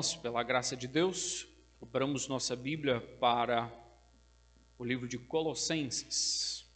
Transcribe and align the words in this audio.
nós, 0.00 0.16
pela 0.16 0.42
graça 0.42 0.74
de 0.74 0.88
Deus, 0.88 1.46
compramos 1.78 2.26
nossa 2.26 2.56
Bíblia 2.56 3.02
para 3.20 3.70
o 4.78 4.82
livro 4.82 5.06
de 5.06 5.18
Colossenses. 5.18 6.66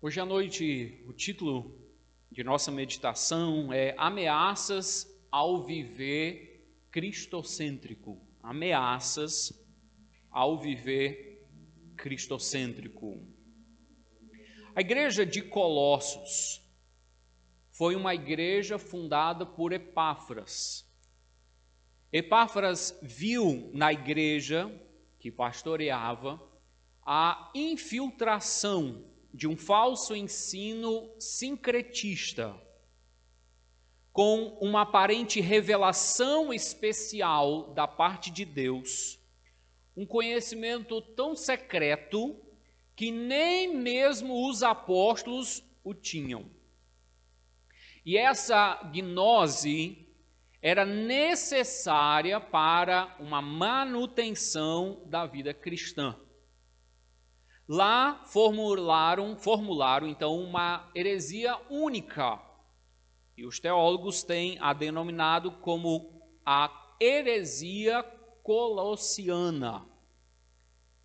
Hoje 0.00 0.18
à 0.18 0.24
noite, 0.24 1.04
o 1.06 1.12
título 1.12 1.78
de 2.32 2.42
nossa 2.42 2.72
meditação 2.72 3.70
é 3.70 3.94
Ameaças 3.98 5.06
ao 5.30 5.66
Viver 5.66 6.66
Cristocêntrico. 6.90 8.18
Ameaças 8.42 9.52
ao 10.30 10.58
Viver 10.58 11.46
Cristocêntrico. 11.98 13.22
A 14.74 14.80
igreja 14.80 15.26
de 15.26 15.42
Colossos 15.42 16.66
foi 17.78 17.94
uma 17.94 18.12
igreja 18.12 18.76
fundada 18.76 19.46
por 19.46 19.72
Epáfras. 19.72 20.84
Epáfras 22.12 22.98
viu 23.00 23.70
na 23.72 23.92
igreja 23.92 24.68
que 25.20 25.30
pastoreava 25.30 26.42
a 27.06 27.52
infiltração 27.54 29.04
de 29.32 29.46
um 29.46 29.56
falso 29.56 30.16
ensino 30.16 31.08
sincretista, 31.20 32.52
com 34.12 34.58
uma 34.60 34.82
aparente 34.82 35.40
revelação 35.40 36.52
especial 36.52 37.72
da 37.74 37.86
parte 37.86 38.28
de 38.28 38.44
Deus, 38.44 39.20
um 39.96 40.04
conhecimento 40.04 41.00
tão 41.00 41.36
secreto 41.36 42.34
que 42.96 43.12
nem 43.12 43.72
mesmo 43.72 44.50
os 44.50 44.64
apóstolos 44.64 45.62
o 45.84 45.94
tinham. 45.94 46.57
E 48.08 48.16
essa 48.16 48.88
gnose 48.90 50.08
era 50.62 50.86
necessária 50.86 52.40
para 52.40 53.14
uma 53.20 53.42
manutenção 53.42 55.02
da 55.04 55.26
vida 55.26 55.52
cristã. 55.52 56.18
Lá 57.68 58.24
formularam, 58.24 59.36
formularam 59.36 60.08
então 60.08 60.40
uma 60.40 60.90
heresia 60.94 61.54
única. 61.68 62.40
E 63.36 63.44
os 63.44 63.60
teólogos 63.60 64.22
têm 64.22 64.56
a 64.58 64.72
denominado 64.72 65.52
como 65.60 66.22
a 66.46 66.94
heresia 66.98 68.02
colossiana, 68.42 69.84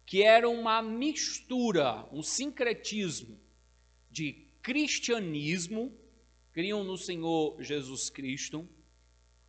que 0.05 0.23
era 0.23 0.49
uma 0.49 0.81
mistura, 0.81 2.07
um 2.13 2.23
sincretismo 2.23 3.37
de 4.09 4.47
cristianismo 4.61 6.01
criam 6.53 6.83
no 6.83 6.97
Senhor 6.97 7.59
Jesus 7.59 8.09
Cristo, 8.09 8.69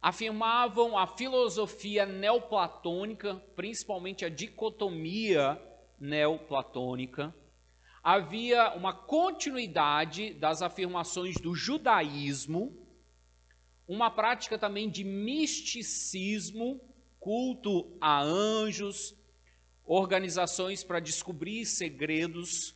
afirmavam 0.01 0.99
a 0.99 1.07
filosofia 1.07 2.07
neoplatônica, 2.07 3.37
principalmente 3.55 4.25
a 4.25 4.29
dicotomia 4.29 5.61
neoplatônica. 6.01 7.35
Havia 8.03 8.75
uma 8.75 8.93
continuidade 8.93 10.35
das 10.35 10.63
afirmações 10.63 11.37
do 11.37 11.55
judaísmo, 11.55 12.77
uma 13.87 14.11
prática 14.11 14.59
também 14.59 14.91
de 14.91 15.05
misticismo, 15.05 16.81
culto 17.21 17.97
a 18.01 18.23
anjos, 18.23 19.15
organizações 19.85 20.83
para 20.83 21.01
descobrir 21.01 21.67
segredos 21.67 22.75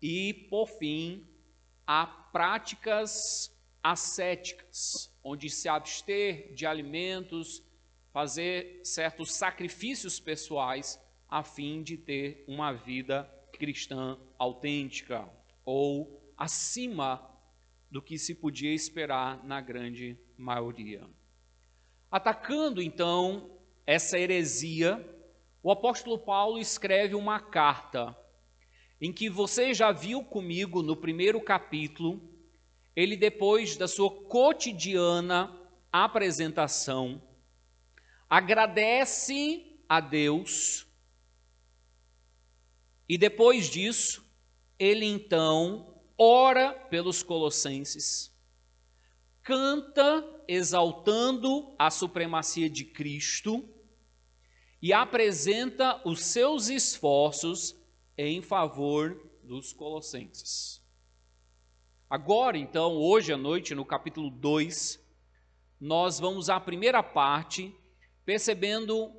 e, 0.00 0.32
por 0.50 0.66
fim, 0.66 1.26
a 1.86 2.06
práticas 2.36 3.50
ascéticas, 3.82 5.10
onde 5.24 5.48
se 5.48 5.70
abster 5.70 6.52
de 6.52 6.66
alimentos, 6.66 7.62
fazer 8.12 8.82
certos 8.84 9.32
sacrifícios 9.32 10.20
pessoais 10.20 11.00
a 11.30 11.42
fim 11.42 11.82
de 11.82 11.96
ter 11.96 12.44
uma 12.46 12.74
vida 12.74 13.24
cristã 13.54 14.18
autêntica 14.38 15.26
ou 15.64 16.30
acima 16.36 17.26
do 17.90 18.02
que 18.02 18.18
se 18.18 18.34
podia 18.34 18.74
esperar 18.74 19.42
na 19.42 19.62
grande 19.62 20.18
maioria. 20.36 21.08
Atacando 22.10 22.82
então 22.82 23.50
essa 23.86 24.18
heresia, 24.18 25.02
o 25.62 25.70
apóstolo 25.70 26.18
Paulo 26.18 26.58
escreve 26.58 27.14
uma 27.14 27.40
carta 27.40 28.14
em 29.00 29.12
que 29.12 29.28
você 29.28 29.74
já 29.74 29.92
viu 29.92 30.24
comigo 30.24 30.82
no 30.82 30.96
primeiro 30.96 31.40
capítulo, 31.40 32.20
ele 32.94 33.16
depois 33.16 33.76
da 33.76 33.86
sua 33.86 34.10
cotidiana 34.10 35.54
apresentação, 35.92 37.22
agradece 38.28 39.78
a 39.88 40.00
Deus 40.00 40.86
e 43.08 43.16
depois 43.16 43.70
disso, 43.70 44.24
ele 44.78 45.04
então 45.04 45.94
ora 46.18 46.72
pelos 46.72 47.22
colossenses, 47.22 48.34
canta 49.42 50.24
exaltando 50.48 51.74
a 51.78 51.90
supremacia 51.90 52.68
de 52.68 52.84
Cristo 52.84 53.68
e 54.82 54.92
apresenta 54.92 56.00
os 56.04 56.20
seus 56.20 56.68
esforços 56.68 57.76
em 58.16 58.40
favor 58.40 59.20
dos 59.42 59.72
colossenses. 59.72 60.82
Agora, 62.08 62.56
então, 62.56 62.96
hoje 62.96 63.32
à 63.32 63.36
noite, 63.36 63.74
no 63.74 63.84
capítulo 63.84 64.30
2, 64.30 65.04
nós 65.80 66.18
vamos 66.18 66.48
à 66.48 66.58
primeira 66.58 67.02
parte, 67.02 67.74
percebendo 68.24 69.12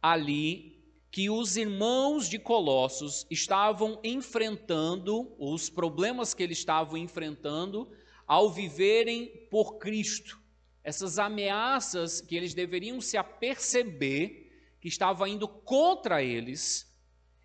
ali 0.00 0.72
que 1.10 1.30
os 1.30 1.56
irmãos 1.56 2.28
de 2.28 2.38
Colossos 2.38 3.26
estavam 3.30 4.00
enfrentando 4.02 5.32
os 5.38 5.68
problemas 5.68 6.34
que 6.34 6.42
eles 6.42 6.58
estavam 6.58 6.96
enfrentando 6.96 7.90
ao 8.26 8.50
viverem 8.50 9.28
por 9.50 9.78
Cristo. 9.78 10.40
Essas 10.82 11.18
ameaças 11.18 12.20
que 12.20 12.34
eles 12.34 12.54
deveriam 12.54 13.00
se 13.00 13.16
aperceber 13.16 14.50
que 14.80 14.88
estava 14.88 15.28
indo 15.28 15.46
contra 15.46 16.22
eles 16.22 16.91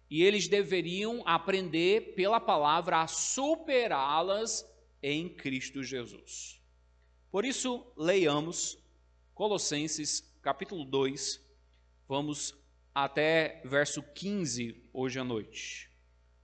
e 0.09 0.23
eles 0.23 0.47
deveriam 0.47 1.21
aprender 1.25 2.13
pela 2.15 2.39
palavra 2.39 3.01
a 3.01 3.07
superá-las 3.07 4.65
em 5.03 5.29
Cristo 5.29 5.83
Jesus. 5.83 6.61
Por 7.29 7.45
isso, 7.45 7.85
leiamos 7.97 8.77
Colossenses 9.33 10.21
capítulo 10.41 10.83
2, 10.85 11.39
vamos 12.07 12.55
até 12.95 13.61
verso 13.63 14.01
15 14.01 14.89
hoje 14.91 15.19
à 15.19 15.23
noite. 15.23 15.91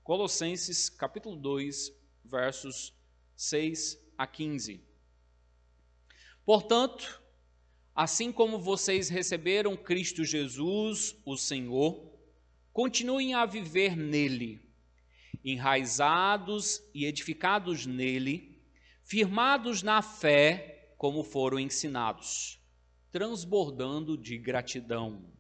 Colossenses 0.04 0.90
capítulo 0.90 1.36
2, 1.36 1.92
versos 2.24 2.94
6 3.36 4.00
a 4.18 4.28
15. 4.28 4.84
Portanto, 6.46 7.24
assim 7.96 8.32
como 8.32 8.60
vocês 8.60 9.10
receberam 9.10 9.78
Cristo 9.78 10.24
Jesus, 10.24 11.16
o 11.26 11.38
Senhor, 11.38 12.13
continuem 12.74 13.36
a 13.36 13.46
viver 13.46 13.96
nele, 13.96 14.60
enraizados 15.46 16.82
e 16.94 17.06
edificados 17.06 17.86
nele, 17.86 18.60
firmados 19.04 19.84
na 19.84 20.02
fé, 20.02 20.96
como 20.98 21.24
foram 21.24 21.60
ensinados, 21.60 22.60
transbordando 23.12 24.18
de 24.18 24.40
gratidão. 24.40 25.32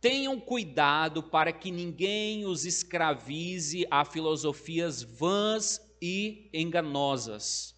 Tenham 0.00 0.40
cuidado 0.40 1.22
para 1.22 1.52
que 1.52 1.70
ninguém 1.70 2.44
os 2.44 2.64
escravize 2.64 3.86
a 3.88 4.04
filosofias 4.04 5.02
vãs 5.02 5.80
e 6.02 6.50
enganosas, 6.52 7.76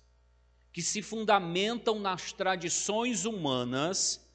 que 0.73 0.81
se 0.81 1.03
fundamentam 1.03 1.99
nas 1.99 2.33
tradições 2.33 3.27
humanas 3.27 4.30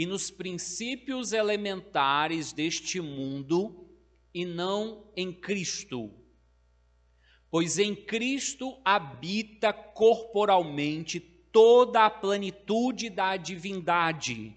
e 0.00 0.06
nos 0.06 0.30
princípios 0.30 1.34
elementares 1.34 2.54
deste 2.54 3.02
mundo 3.02 3.86
e 4.32 4.46
não 4.46 5.12
em 5.14 5.30
Cristo. 5.30 6.10
Pois 7.50 7.78
em 7.78 7.94
Cristo 7.94 8.80
habita 8.82 9.74
corporalmente 9.74 11.20
toda 11.20 12.06
a 12.06 12.08
plenitude 12.08 13.10
da 13.10 13.36
divindade. 13.36 14.56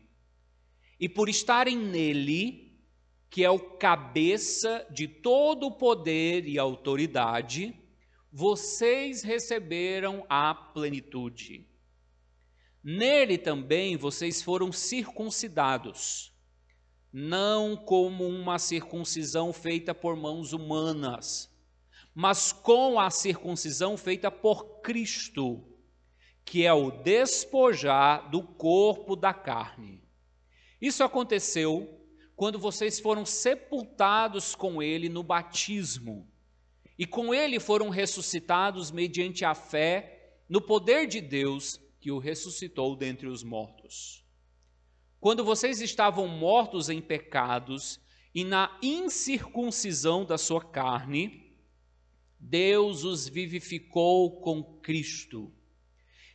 E 0.97 1.09
por 1.09 1.27
estarem 1.27 1.77
nele, 1.77 2.79
que 3.29 3.43
é 3.43 3.49
o 3.49 3.59
cabeça 3.59 4.87
de 4.91 5.09
todo 5.09 5.67
o 5.67 5.77
poder 5.77 6.47
e 6.47 6.57
autoridade, 6.57 7.75
vocês 8.31 9.23
receberam 9.23 10.25
a 10.29 10.55
plenitude. 10.55 11.67
Nele 12.83 13.37
também 13.37 13.95
vocês 13.95 14.41
foram 14.41 14.69
circuncidados, 14.69 16.33
não 17.13 17.77
como 17.77 18.27
uma 18.27 18.59
circuncisão 18.59 19.53
feita 19.53 19.95
por 19.95 20.17
mãos 20.17 20.51
humanas, 20.51 21.49
mas 22.13 22.51
com 22.51 22.99
a 22.99 23.09
circuncisão 23.09 23.95
feita 23.95 24.29
por 24.29 24.81
Cristo, 24.81 25.63
que 26.43 26.65
é 26.65 26.73
o 26.73 26.91
despojar 26.91 28.29
do 28.29 28.43
corpo 28.43 29.15
da 29.15 29.33
carne. 29.33 30.03
Isso 30.81 31.05
aconteceu 31.05 32.05
quando 32.35 32.59
vocês 32.59 32.99
foram 32.99 33.25
sepultados 33.25 34.55
com 34.55 34.83
ele 34.83 35.07
no 35.07 35.23
batismo, 35.23 36.29
e 36.99 37.05
com 37.05 37.33
ele 37.33 37.61
foram 37.61 37.87
ressuscitados 37.87 38.91
mediante 38.91 39.45
a 39.45 39.55
fé 39.55 40.35
no 40.49 40.59
poder 40.59 41.07
de 41.07 41.21
Deus 41.21 41.79
que 42.03 42.11
o 42.11 42.19
ressuscitou 42.19 42.97
dentre 42.97 43.27
os 43.27 43.43
mortos. 43.43 44.25
Quando 45.21 45.41
vocês 45.41 45.79
estavam 45.79 46.27
mortos 46.27 46.89
em 46.89 47.01
pecados 47.01 47.97
e 48.35 48.43
na 48.43 48.77
incircuncisão 48.83 50.25
da 50.25 50.37
sua 50.37 50.61
carne, 50.61 51.55
Deus 52.37 53.05
os 53.05 53.29
vivificou 53.29 54.41
com 54.41 54.61
Cristo. 54.81 55.49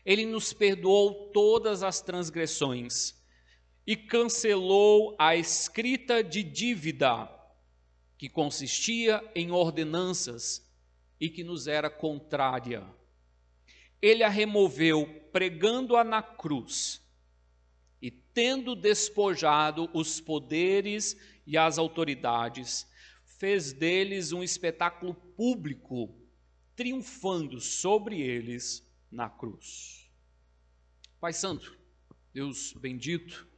Ele 0.06 0.24
nos 0.24 0.54
perdoou 0.54 1.30
todas 1.32 1.82
as 1.82 2.00
transgressões 2.00 3.22
e 3.86 3.94
cancelou 3.94 5.14
a 5.18 5.36
escrita 5.36 6.24
de 6.24 6.42
dívida, 6.42 7.28
que 8.16 8.30
consistia 8.30 9.22
em 9.34 9.50
ordenanças 9.50 10.66
e 11.20 11.28
que 11.28 11.44
nos 11.44 11.66
era 11.66 11.90
contrária. 11.90 12.86
Ele 14.00 14.22
a 14.22 14.28
removeu, 14.28 15.06
pregando-a 15.32 16.04
na 16.04 16.22
cruz, 16.22 17.02
e 18.00 18.10
tendo 18.10 18.76
despojado 18.76 19.90
os 19.92 20.20
poderes 20.20 21.16
e 21.46 21.56
as 21.56 21.78
autoridades, 21.78 22.86
fez 23.24 23.72
deles 23.72 24.32
um 24.32 24.42
espetáculo 24.42 25.14
público, 25.14 26.14
triunfando 26.76 27.60
sobre 27.60 28.20
eles 28.20 28.86
na 29.10 29.28
cruz. 29.28 30.08
Pai 31.20 31.32
Santo, 31.32 31.76
Deus 32.32 32.72
bendito, 32.74 33.48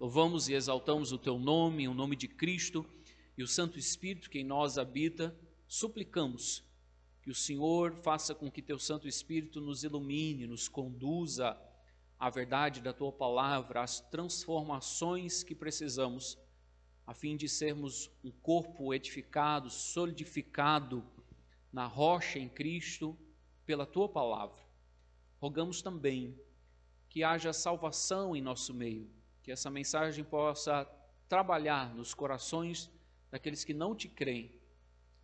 Louvamos 0.00 0.48
e 0.48 0.54
exaltamos 0.54 1.12
o 1.12 1.18
teu 1.18 1.38
nome, 1.38 1.86
o 1.86 1.92
nome 1.92 2.16
de 2.16 2.26
Cristo 2.26 2.86
e 3.36 3.42
o 3.42 3.46
Santo 3.46 3.78
Espírito 3.78 4.30
que 4.30 4.38
em 4.38 4.44
nós 4.44 4.78
habita. 4.78 5.38
Suplicamos 5.68 6.64
que 7.22 7.30
o 7.30 7.34
Senhor 7.34 7.94
faça 7.96 8.34
com 8.34 8.50
que 8.50 8.62
teu 8.62 8.78
Santo 8.78 9.06
Espírito 9.06 9.60
nos 9.60 9.84
ilumine, 9.84 10.46
nos 10.46 10.68
conduza 10.68 11.56
à 12.18 12.30
verdade 12.30 12.80
da 12.80 12.92
tua 12.92 13.12
palavra, 13.12 13.82
às 13.82 14.00
transformações 14.00 15.42
que 15.42 15.54
precisamos, 15.54 16.38
a 17.06 17.14
fim 17.14 17.36
de 17.36 17.48
sermos 17.48 18.10
um 18.22 18.30
corpo 18.30 18.94
edificado, 18.94 19.68
solidificado 19.70 21.04
na 21.72 21.86
rocha 21.86 22.38
em 22.38 22.48
Cristo 22.48 23.16
pela 23.66 23.86
tua 23.86 24.08
palavra. 24.08 24.62
Rogamos 25.40 25.82
também 25.82 26.38
que 27.08 27.24
haja 27.24 27.52
salvação 27.52 28.36
em 28.36 28.40
nosso 28.40 28.72
meio 28.72 29.10
que 29.42 29.50
essa 29.50 29.70
mensagem 29.70 30.24
possa 30.24 30.84
trabalhar 31.28 31.94
nos 31.94 32.14
corações 32.14 32.90
daqueles 33.30 33.64
que 33.64 33.72
não 33.72 33.94
te 33.94 34.08
creem, 34.08 34.59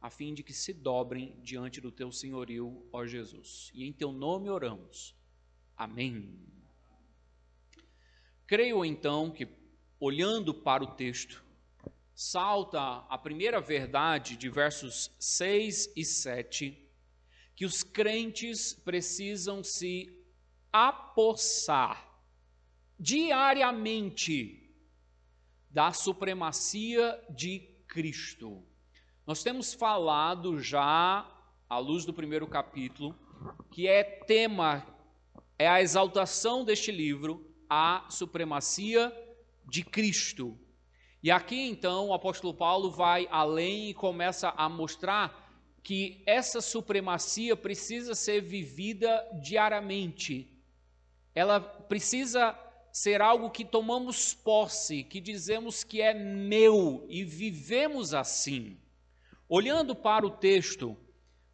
a 0.00 0.10
fim 0.10 0.34
de 0.34 0.42
que 0.42 0.52
se 0.52 0.72
dobrem 0.72 1.38
diante 1.42 1.80
do 1.80 1.90
teu 1.90 2.12
senhorio, 2.12 2.86
ó 2.92 3.04
Jesus. 3.06 3.70
E 3.74 3.84
em 3.84 3.92
teu 3.92 4.12
nome 4.12 4.48
oramos. 4.48 5.14
Amém. 5.76 6.38
Creio 8.46 8.84
então 8.84 9.30
que, 9.30 9.48
olhando 9.98 10.54
para 10.54 10.84
o 10.84 10.94
texto, 10.94 11.44
salta 12.14 12.80
a 12.80 13.18
primeira 13.18 13.60
verdade 13.60 14.36
de 14.36 14.48
versos 14.48 15.10
6 15.18 15.92
e 15.96 16.04
7, 16.04 16.88
que 17.54 17.64
os 17.64 17.82
crentes 17.82 18.72
precisam 18.72 19.64
se 19.64 20.16
apossar 20.72 22.06
diariamente 22.98 24.70
da 25.70 25.92
supremacia 25.92 27.22
de 27.30 27.58
Cristo. 27.86 28.64
Nós 29.26 29.42
temos 29.42 29.74
falado 29.74 30.60
já, 30.60 31.26
à 31.68 31.78
luz 31.78 32.04
do 32.04 32.14
primeiro 32.14 32.46
capítulo, 32.46 33.12
que 33.72 33.88
é 33.88 34.04
tema, 34.04 34.86
é 35.58 35.66
a 35.66 35.82
exaltação 35.82 36.64
deste 36.64 36.92
livro, 36.92 37.44
a 37.68 38.06
supremacia 38.08 39.12
de 39.68 39.82
Cristo. 39.82 40.56
E 41.20 41.28
aqui 41.28 41.58
então 41.58 42.06
o 42.06 42.14
apóstolo 42.14 42.54
Paulo 42.54 42.88
vai 42.88 43.26
além 43.28 43.90
e 43.90 43.94
começa 43.94 44.54
a 44.56 44.68
mostrar 44.68 45.44
que 45.82 46.22
essa 46.24 46.60
supremacia 46.60 47.56
precisa 47.56 48.14
ser 48.14 48.42
vivida 48.42 49.28
diariamente. 49.42 50.56
Ela 51.34 51.58
precisa 51.58 52.56
ser 52.92 53.20
algo 53.20 53.50
que 53.50 53.64
tomamos 53.64 54.34
posse, 54.34 55.02
que 55.02 55.20
dizemos 55.20 55.82
que 55.82 56.00
é 56.00 56.14
meu 56.14 57.04
e 57.08 57.24
vivemos 57.24 58.14
assim. 58.14 58.78
Olhando 59.48 59.94
para 59.94 60.26
o 60.26 60.30
texto, 60.30 60.96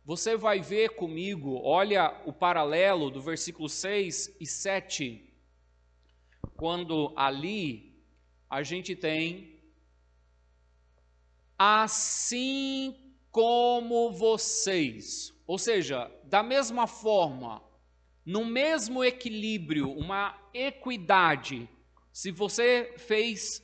você 0.03 0.35
vai 0.35 0.61
ver 0.61 0.97
comigo, 0.97 1.61
olha 1.63 2.23
o 2.25 2.33
paralelo 2.33 3.11
do 3.11 3.21
versículo 3.21 3.69
6 3.69 4.37
e 4.41 4.47
7, 4.47 5.31
quando 6.57 7.13
ali 7.15 7.95
a 8.49 8.63
gente 8.63 8.97
tem 8.97 9.61
assim 11.59 12.97
como 13.31 14.11
vocês, 14.11 15.33
ou 15.47 15.59
seja, 15.59 16.11
da 16.25 16.43
mesma 16.43 16.87
forma, 16.87 17.63
no 18.25 18.45
mesmo 18.45 19.05
equilíbrio, 19.05 19.93
uma 19.93 20.35
equidade. 20.55 21.69
Se 22.11 22.31
você 22.31 22.95
fez 22.97 23.63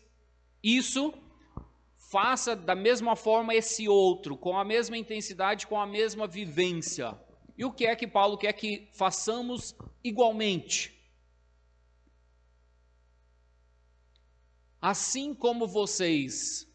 isso, 0.63 1.15
faça 2.10 2.56
da 2.56 2.75
mesma 2.75 3.14
forma 3.14 3.55
esse 3.55 3.87
outro, 3.87 4.37
com 4.37 4.56
a 4.56 4.64
mesma 4.64 4.96
intensidade, 4.96 5.66
com 5.66 5.78
a 5.78 5.87
mesma 5.87 6.26
vivência. 6.26 7.14
E 7.56 7.66
o 7.66 7.72
que 7.72 7.84
é 7.84 7.94
que 7.94 8.06
Paulo 8.06 8.38
quer 8.38 8.52
que 8.55 8.88
façamos 8.94 9.76
igualmente? 10.02 10.99
Assim 14.81 15.34
como 15.34 15.67
vocês 15.67 16.67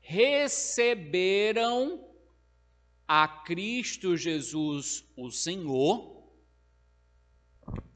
receberam 0.00 2.06
a 3.08 3.26
Cristo 3.26 4.18
Jesus, 4.18 5.02
o 5.16 5.30
Senhor, 5.30 6.28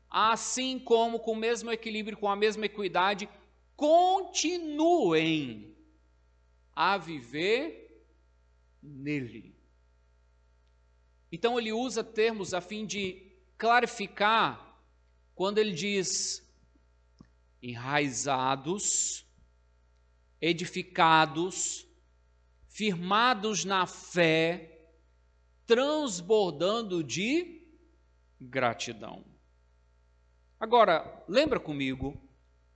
assim 0.08 0.78
como 0.78 1.20
com 1.20 1.32
o 1.32 1.36
mesmo 1.36 1.70
equilíbrio, 1.70 2.16
com 2.16 2.28
a 2.28 2.36
mesma 2.36 2.64
equidade, 2.64 3.28
continuem 3.76 5.73
a 6.74 6.98
viver 6.98 8.06
nele. 8.82 9.54
Então 11.30 11.58
ele 11.58 11.72
usa 11.72 12.04
termos 12.04 12.54
a 12.54 12.60
fim 12.60 12.86
de 12.86 13.36
clarificar 13.58 14.80
quando 15.34 15.58
ele 15.58 15.72
diz 15.72 16.44
enraizados, 17.62 19.26
edificados, 20.40 21.86
firmados 22.68 23.64
na 23.64 23.86
fé, 23.86 24.92
transbordando 25.66 27.02
de 27.02 27.66
gratidão. 28.40 29.24
Agora, 30.60 31.24
lembra 31.28 31.58
comigo, 31.58 32.20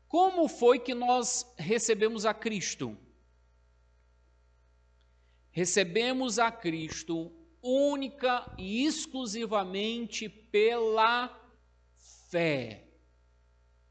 como 0.09 0.49
foi 0.49 0.78
que 0.78 0.95
nós 0.95 1.45
recebemos 1.59 2.25
a 2.25 2.33
Cristo? 2.33 2.97
Recebemos 5.59 6.38
a 6.38 6.53
Cristo 6.53 7.33
única 7.61 8.49
e 8.57 8.85
exclusivamente 8.87 10.29
pela 10.29 11.37
fé. 12.31 12.85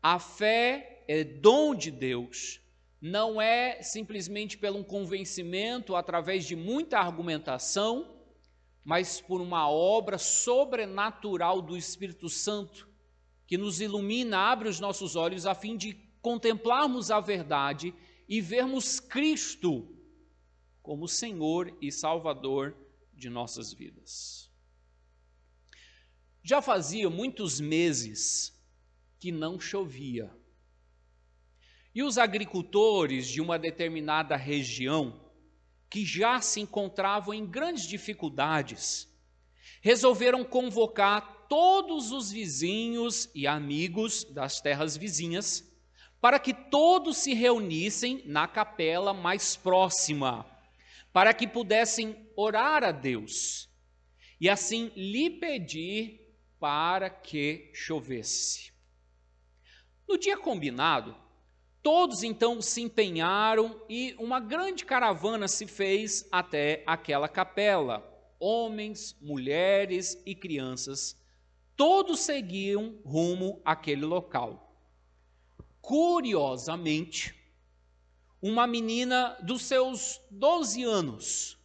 A 0.01 0.17
fé 0.17 1.03
é 1.09 1.25
dom 1.25 1.75
de 1.75 1.91
Deus, 1.91 2.61
não 3.01 3.41
é 3.41 3.81
simplesmente 3.81 4.57
pelo 4.57 4.79
um 4.79 4.83
convencimento 4.83 5.93
através 5.93 6.45
de 6.45 6.55
muita 6.55 6.99
argumentação, 6.99 8.15
mas 8.81 9.19
por 9.19 9.41
uma 9.41 9.69
obra 9.69 10.17
sobrenatural 10.17 11.61
do 11.61 11.75
Espírito 11.75 12.29
Santo 12.29 12.87
que 13.45 13.57
nos 13.57 13.81
ilumina, 13.81 14.37
abre 14.37 14.69
os 14.69 14.79
nossos 14.79 15.17
olhos 15.17 15.45
a 15.45 15.53
fim 15.53 15.75
de 15.75 15.95
contemplarmos 16.21 17.11
a 17.11 17.19
verdade 17.19 17.93
e 18.25 18.39
vermos 18.39 19.01
Cristo 19.01 19.96
como 20.87 21.05
Senhor 21.05 21.77
e 21.81 21.91
Salvador 21.91 22.73
de 23.13 23.29
nossas 23.29 23.73
vidas. 23.73 24.49
Já 26.41 26.61
fazia 26.61 27.09
muitos 27.09 27.59
meses 27.59 28.57
que 29.19 29.29
não 29.29 29.59
chovia. 29.59 30.33
E 31.93 32.01
os 32.01 32.17
agricultores 32.17 33.27
de 33.27 33.41
uma 33.41 33.59
determinada 33.59 34.37
região, 34.37 35.29
que 35.89 36.05
já 36.05 36.39
se 36.39 36.61
encontravam 36.61 37.33
em 37.33 37.45
grandes 37.45 37.85
dificuldades, 37.85 39.09
resolveram 39.81 40.41
convocar 40.45 41.47
todos 41.49 42.13
os 42.13 42.31
vizinhos 42.31 43.29
e 43.35 43.45
amigos 43.45 44.23
das 44.23 44.61
terras 44.61 44.95
vizinhas, 44.95 45.69
para 46.21 46.39
que 46.39 46.53
todos 46.53 47.17
se 47.17 47.33
reunissem 47.33 48.23
na 48.25 48.47
capela 48.47 49.13
mais 49.13 49.57
próxima, 49.57 50.49
para 51.11 51.33
que 51.33 51.47
pudessem 51.47 52.29
orar 52.35 52.83
a 52.83 52.91
Deus 52.91 53.67
e 54.39 54.49
assim 54.49 54.91
lhe 54.95 55.29
pedir 55.29 56.27
para 56.59 57.09
que 57.09 57.69
chovesse. 57.73 58.71
No 60.07 60.17
dia 60.17 60.37
combinado, 60.37 61.15
todos 61.83 62.23
então 62.23 62.61
se 62.61 62.81
empenharam 62.81 63.81
e 63.89 64.15
uma 64.19 64.39
grande 64.39 64.85
caravana 64.85 65.47
se 65.47 65.67
fez 65.67 66.27
até 66.31 66.83
aquela 66.85 67.27
capela. 67.27 68.13
Homens, 68.39 69.17
mulheres 69.19 70.21
e 70.25 70.35
crianças, 70.35 71.19
todos 71.75 72.19
seguiam 72.19 72.99
rumo 73.03 73.61
àquele 73.65 74.05
local. 74.05 74.63
Curiosamente, 75.81 77.36
uma 78.41 78.67
menina 78.67 79.37
dos 79.41 79.63
seus 79.63 80.21
12 80.29 80.83
anos 80.83 81.57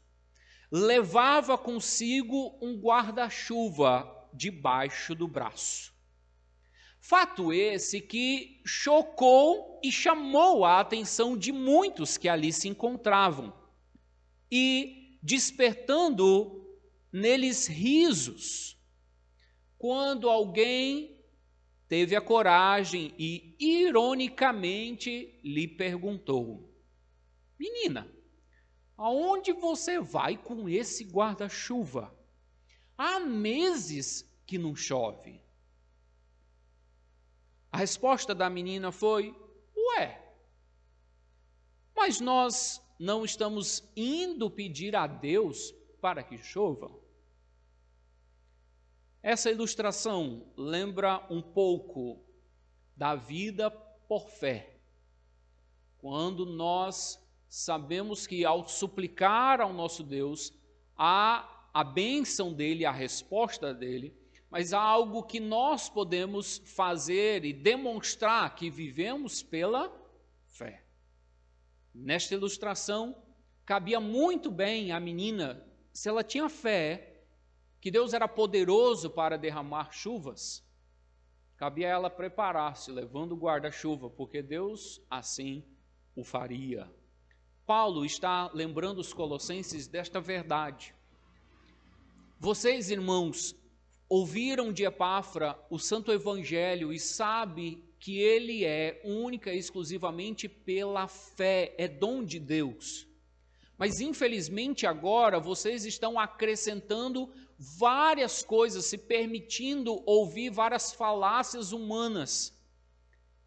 levava 0.71 1.59
consigo 1.59 2.57
um 2.63 2.77
guarda-chuva 2.81 4.11
debaixo 4.33 5.15
do 5.15 5.29
braço. 5.29 5.93
Fato 6.99 7.53
esse 7.53 8.01
que 8.01 8.63
chocou 8.65 9.81
e 9.83 9.93
chamou 9.93 10.65
a 10.65 10.81
atenção 10.81 11.37
de 11.37 11.53
muitos 11.53 12.17
que 12.17 12.29
ali 12.29 12.53
se 12.53 12.69
encontravam, 12.69 13.53
e 14.51 15.19
despertando 15.23 16.65
neles 17.13 17.67
risos, 17.67 18.79
quando 19.77 20.31
alguém 20.31 21.22
teve 21.93 22.17
a 22.17 22.23
coragem 22.23 23.15
e, 23.19 23.55
ironicamente, 23.61 25.39
lhe 25.45 25.69
perguntou: 25.69 26.75
Menina, 27.59 28.11
aonde 28.97 29.53
você 29.53 30.01
vai 30.01 30.39
com 30.39 30.71
esse 30.71 31.05
guarda-chuva? 31.05 32.17
Há 32.97 33.21
meses 33.21 34.27
que 34.47 34.57
não 34.57 34.75
chove. 34.75 35.39
A 37.71 37.77
resposta 37.77 38.35
da 38.35 38.49
menina 38.49 38.91
foi: 38.91 39.37
Ué, 39.77 40.19
mas 41.95 42.21
nós 42.21 42.81
não 42.99 43.23
estamos 43.23 43.87
indo 43.95 44.51
pedir 44.51 44.97
a 44.97 45.07
Deus 45.07 45.75
para 46.01 46.23
que 46.23 46.39
chova? 46.39 47.02
Essa 49.23 49.53
ilustração 49.53 50.53
lembra 50.57 51.25
um 51.31 51.41
pouco 51.41 52.25
da 52.97 53.15
vida 53.15 53.71
por 53.71 54.29
fé. 54.29 54.81
Quando 55.99 56.45
nós 56.45 57.23
sabemos 57.49 58.27
que 58.27 58.45
ao 58.45 58.67
suplicar 58.67 59.61
ao 59.61 59.73
nosso 59.73 60.03
Deus, 60.03 60.53
há 60.97 61.69
a 61.73 61.85
bênção 61.85 62.53
dele, 62.53 62.85
a 62.85 62.91
resposta 62.91 63.73
dele, 63.73 64.13
mas 64.51 64.73
há 64.73 64.81
algo 64.81 65.23
que 65.23 65.39
nós 65.39 65.89
podemos 65.89 66.59
fazer 66.65 67.45
e 67.45 67.53
demonstrar 67.53 68.57
que 68.57 68.69
vivemos 68.69 69.41
pela 69.41 69.91
fé. 70.49 70.85
Nesta 71.95 72.35
ilustração, 72.35 73.17
cabia 73.65 74.01
muito 74.01 74.51
bem 74.51 74.91
a 74.91 74.99
menina, 74.99 75.65
se 75.93 76.09
ela 76.09 76.25
tinha 76.25 76.49
fé, 76.49 77.12
que 77.83 77.91
Deus 77.91 78.15
era 78.15 78.29
poderoso 78.29 79.11
para 79.11 79.37
derramar 79.37 79.91
chuvas, 79.91 80.65
cabia 81.57 81.89
ela 81.89 82.09
preparar-se, 82.09 82.93
levando 82.93 83.33
o 83.33 83.37
guarda-chuva, 83.37 84.09
porque 84.09 84.41
Deus 84.41 85.05
assim 85.11 85.65
o 86.15 86.23
faria. 86.23 86.89
Paulo 87.67 88.05
está 88.05 88.49
lembrando 88.55 89.01
os 89.01 89.13
colossenses 89.13 89.89
desta 89.89 90.21
verdade. 90.21 90.95
Vocês, 92.39 92.89
irmãos, 92.89 93.57
ouviram 94.09 94.73
de 94.73 94.85
Epáfra 94.85 95.59
o 95.69 95.77
santo 95.77 96.13
evangelho 96.13 96.93
e 96.93 97.01
sabe 97.01 97.83
que 97.99 98.21
ele 98.21 98.65
é 98.65 99.03
única 99.05 99.53
e 99.53 99.59
exclusivamente 99.59 100.49
pela 100.49 101.09
fé, 101.09 101.75
é 101.77 101.89
dom 101.89 102.23
de 102.23 102.39
Deus. 102.39 103.09
Mas 103.79 104.01
infelizmente 104.01 104.87
agora 104.87 105.41
vocês 105.41 105.85
estão 105.85 106.19
acrescentando 106.19 107.31
várias 107.59 108.43
coisas, 108.43 108.87
se 108.87 108.97
permitindo 108.99 110.03
ouvir 110.07 110.51
várias 110.51 110.93
falácias 110.93 111.73
humanas. 111.73 112.59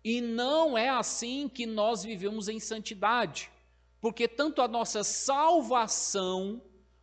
E 0.04 0.22
não 0.22 0.78
é 0.78 0.90
assim 0.90 1.50
que 1.50 1.66
nós 1.66 2.04
vivemos 2.04 2.48
em 2.48 2.60
santidade, 2.60 3.52
porque 4.00 4.28
tanto 4.28 4.62
a 4.62 4.68
nossa 4.68 5.04
salvação 5.04 6.62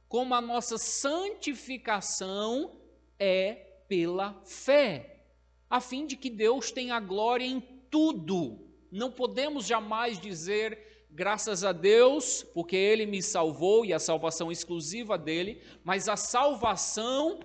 como 0.09 0.35
a 0.35 0.41
nossa 0.41 0.79
santificação 0.79 2.77
é 3.19 3.55
pela 3.89 4.41
fé, 4.45 5.25
a 5.69 5.81
fim 5.81 6.07
de 6.07 6.17
que 6.17 6.31
Deus 6.31 6.71
tenha 6.71 7.01
glória 7.01 7.45
em 7.45 7.61
tudo. 7.91 8.71
Não 8.91 9.11
podemos 9.11 9.67
jamais 9.67 10.21
dizer 10.21 10.92
graças 11.13 11.63
a 11.63 11.73
Deus, 11.73 12.43
porque 12.55 12.75
Ele 12.75 13.05
me 13.05 13.23
salvou 13.23 13.85
e 13.85 13.93
a 13.93 13.99
salvação 13.99 14.51
exclusiva 14.51 15.19
dele, 15.19 15.63
mas 15.85 16.09
a 16.09 16.17
salvação, 16.17 17.41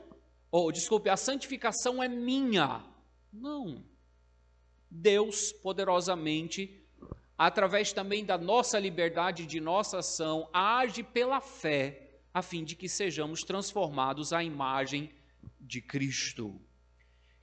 ou 0.50 0.72
desculpe, 0.72 1.10
a 1.10 1.18
santificação 1.18 2.02
é 2.02 2.08
minha. 2.08 2.84
Não. 3.32 3.84
Deus 4.90 5.52
poderosamente, 5.52 6.82
através 7.38 7.92
também 7.92 8.24
da 8.24 8.38
nossa 8.38 8.80
liberdade 8.80 9.46
de 9.46 9.60
nossa 9.60 10.00
ação, 10.00 10.50
age 10.54 11.04
pela 11.04 11.42
fé, 11.42 12.22
a 12.34 12.42
fim 12.42 12.64
de 12.64 12.76
que 12.76 12.88
sejamos 12.88 13.44
transformados 13.44 14.32
à 14.32 14.42
imagem 14.44 15.12
de 15.60 15.82
Cristo. 15.82 16.60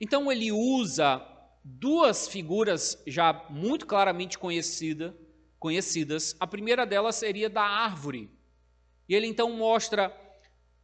Então 0.01 0.31
ele 0.31 0.51
usa 0.51 1.25
duas 1.63 2.27
figuras 2.27 3.01
já 3.05 3.45
muito 3.49 3.85
claramente 3.85 4.37
conhecidas 4.37 5.13
conhecidas. 5.65 6.35
A 6.39 6.45
primeira 6.45 6.85
delas 6.85 7.15
seria 7.15 7.49
da 7.49 7.63
árvore. 7.63 8.29
E 9.09 9.15
ele 9.15 9.25
então 9.25 9.51
mostra 9.57 10.15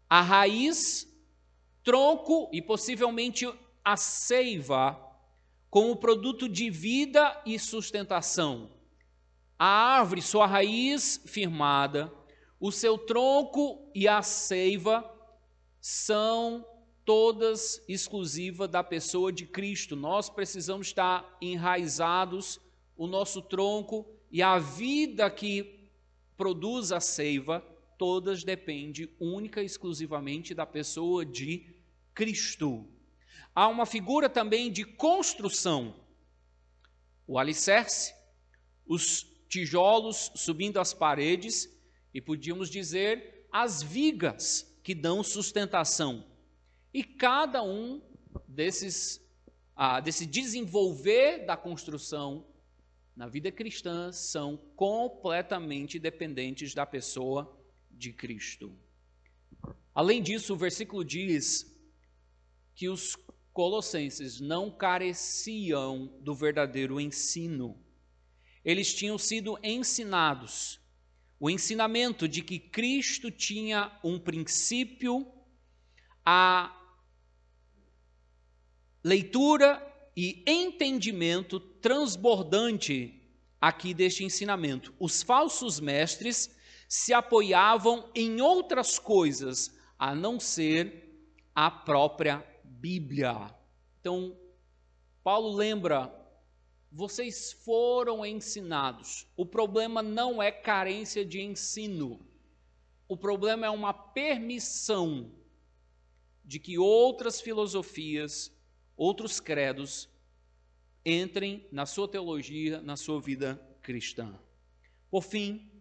a 0.10 0.22
raiz, 0.22 1.08
tronco 1.84 2.50
e 2.52 2.64
possivelmente 2.64 3.48
a 3.86 3.96
seiva 3.96 5.00
como 5.70 5.98
produto 5.98 6.50
de 6.50 6.72
vida 6.72 7.40
e 7.46 7.60
sustentação. 7.60 8.72
A 9.60 9.68
árvore, 10.00 10.20
sua 10.20 10.48
raiz 10.48 11.22
firmada, 11.28 12.12
o 12.60 12.72
seu 12.72 12.98
tronco 12.98 13.88
e 13.94 14.08
a 14.08 14.24
seiva 14.24 15.08
são 15.80 16.66
todas 17.06 17.84
exclusivas 17.88 18.68
da 18.68 18.84
pessoa 18.84 19.32
de 19.32 19.46
Cristo. 19.46 19.96
Nós 19.96 20.28
precisamos 20.28 20.88
estar 20.88 21.38
enraizados, 21.40 22.60
o 22.98 23.06
nosso 23.06 23.44
tronco 23.44 24.20
e 24.32 24.42
a 24.42 24.58
vida 24.58 25.30
que 25.30 25.90
produz 26.38 26.92
a 26.92 27.00
seiva, 27.00 27.60
todas 27.98 28.44
depende 28.44 29.10
única 29.20 29.62
e 29.62 29.66
exclusivamente 29.66 30.56
da 30.56 30.66
pessoa 30.66 31.26
de 31.26 31.76
Cristo. 32.14 32.88
Há 33.54 33.68
uma 33.68 33.86
figura 33.86 34.30
também 34.30 34.72
de 34.72 34.86
construção. 34.86 35.94
O 37.28 37.38
alicerce, 37.38 38.14
os 38.88 39.28
tijolos 39.50 40.32
subindo 40.36 40.80
as 40.80 40.94
paredes 40.94 41.70
e 42.14 42.22
podíamos 42.22 42.70
dizer 42.70 43.48
as 43.52 43.84
vigas 43.84 44.66
que 44.82 44.96
dão 44.96 45.22
sustentação. 45.22 46.26
E 46.94 47.04
cada 47.04 47.62
um 47.62 48.02
desses 48.48 49.22
ah, 49.76 50.00
desse 50.00 50.26
desenvolver 50.26 51.46
da 51.46 51.58
construção 51.58 52.46
na 53.16 53.28
vida 53.28 53.52
cristã 53.52 54.12
são 54.12 54.58
completamente 54.76 56.00
dependentes 56.00 56.74
da 56.74 56.86
pessoa 56.86 57.58
de 57.90 58.14
Cristo. 58.14 58.76
Além 59.94 60.22
disso, 60.22 60.54
o 60.54 60.58
versículo 60.58 61.04
diz 61.04 61.66
que 62.74 62.88
os 62.88 63.18
colossenses 63.54 64.40
não 64.40 64.72
careciam 64.72 66.08
do 66.22 66.34
verdadeiro 66.34 67.00
ensino. 67.00 67.78
Eles 68.64 68.94
tinham 68.94 69.18
sido 69.18 69.60
ensinados 69.62 70.80
o 71.40 71.50
ensinamento 71.50 72.28
de 72.28 72.44
que 72.44 72.60
Cristo 72.60 73.32
tinha 73.32 74.00
um 74.04 74.20
princípio, 74.20 75.26
a 76.24 76.72
leitura 79.04 79.91
e 80.16 80.44
entendimento 80.46 81.60
transbordante 81.60 83.22
aqui 83.60 83.94
deste 83.94 84.24
ensinamento. 84.24 84.94
Os 85.00 85.24
falsos 85.24 85.80
mestres 85.80 86.56
se 86.88 87.14
apoiavam 87.14 88.10
em 88.14 88.42
outras 88.42 89.00
coisas 89.00 89.74
a 89.98 90.14
não 90.14 90.40
ser 90.40 91.30
a 91.56 91.70
própria 91.70 92.46
Bíblia. 92.64 93.56
Então, 94.00 94.38
Paulo 95.24 95.54
lembra 95.54 96.12
vocês 96.92 97.54
foram 97.54 98.26
ensinados. 98.26 99.26
O 99.38 99.46
problema 99.46 100.04
não 100.04 100.44
é 100.44 100.52
carência 100.52 101.24
de 101.24 101.40
ensino. 101.40 102.20
O 103.08 103.16
problema 103.16 103.66
é 103.66 103.70
uma 103.70 103.94
permissão 103.94 105.32
de 106.44 106.60
que 106.60 106.78
outras 106.78 107.40
filosofias, 107.40 108.52
outros 109.02 109.40
credos 109.40 110.08
entrem 111.04 111.68
na 111.72 111.88
sua 111.88 112.08
teologia, 112.08 112.80
na 112.84 112.96
sua 112.96 113.20
vida 113.20 113.60
cristã. 113.82 114.40
Por 115.10 115.24
fim, 115.24 115.72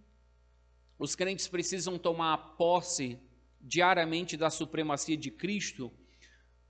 os 0.98 1.14
crentes 1.14 1.46
precisam 1.46 1.98
tomar 1.98 2.56
posse 2.56 3.20
diariamente 3.60 4.38
da 4.38 4.48
supremacia 4.48 5.18
de 5.18 5.30
Cristo 5.30 5.92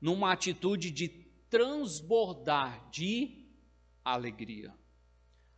numa 0.00 0.32
atitude 0.32 0.90
de 0.90 1.08
transbordar 1.48 2.90
de 2.90 3.46
alegria. 4.04 4.74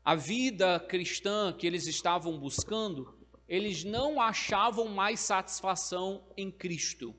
A 0.05 0.15
vida 0.15 0.79
cristã 0.79 1.55
que 1.55 1.67
eles 1.67 1.87
estavam 1.87 2.39
buscando, 2.39 3.19
eles 3.49 3.83
não 3.83 4.21
achavam 4.21 4.89
mais 4.89 5.21
satisfação 5.21 6.31
em 6.37 6.51
Cristo. 6.51 7.17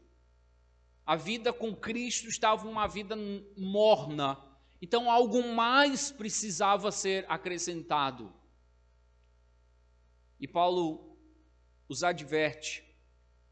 A 1.05 1.15
vida 1.15 1.51
com 1.51 1.75
Cristo 1.75 2.27
estava 2.27 2.67
uma 2.67 2.87
vida 2.87 3.15
morna. 3.57 4.37
Então 4.81 5.09
algo 5.09 5.43
mais 5.53 6.11
precisava 6.11 6.91
ser 6.91 7.25
acrescentado. 7.27 8.33
E 10.39 10.47
Paulo 10.47 11.17
os 11.87 12.03
adverte: 12.03 12.83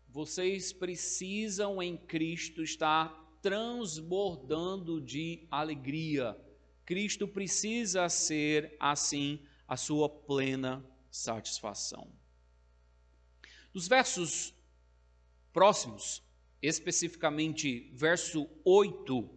vocês 0.07 0.71
precisam 0.71 1.81
em 1.81 1.97
Cristo 1.97 2.63
estar 2.63 3.19
transbordando 3.41 5.01
de 5.01 5.47
alegria 5.49 6.37
Cristo 6.91 7.25
precisa 7.25 8.09
ser, 8.09 8.75
assim, 8.77 9.41
a 9.65 9.77
sua 9.77 10.09
plena 10.09 10.85
satisfação. 11.09 12.11
Nos 13.73 13.87
versos 13.87 14.53
próximos, 15.53 16.21
especificamente 16.61 17.89
verso 17.93 18.47
8, 18.63 19.29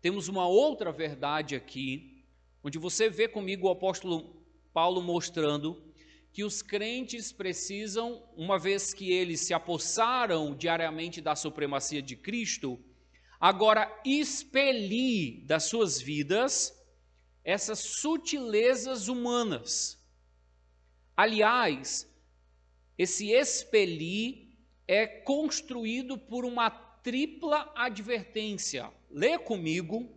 temos 0.00 0.28
uma 0.28 0.46
outra 0.46 0.92
verdade 0.92 1.56
aqui, 1.56 2.24
onde 2.62 2.78
você 2.78 3.08
vê 3.08 3.26
comigo 3.26 3.66
o 3.66 3.70
apóstolo 3.70 4.44
Paulo 4.72 5.02
mostrando 5.02 5.82
que 6.32 6.44
os 6.44 6.60
crentes 6.60 7.32
precisam, 7.32 8.22
uma 8.36 8.58
vez 8.58 8.92
que 8.92 9.10
eles 9.10 9.40
se 9.40 9.54
apossaram 9.54 10.54
diariamente 10.54 11.20
da 11.20 11.34
supremacia 11.34 12.02
de 12.02 12.14
Cristo, 12.14 12.78
agora 13.40 13.90
expelir 14.04 15.44
das 15.46 15.64
suas 15.64 15.98
vidas 16.00 16.76
essas 17.42 17.78
sutilezas 17.78 19.08
humanas. 19.08 19.98
Aliás, 21.16 22.06
esse 22.98 23.30
expelir 23.30 24.45
é 24.86 25.06
construído 25.06 26.16
por 26.16 26.44
uma 26.44 26.70
tripla 26.70 27.72
advertência. 27.74 28.90
Lê 29.10 29.38
comigo, 29.38 30.08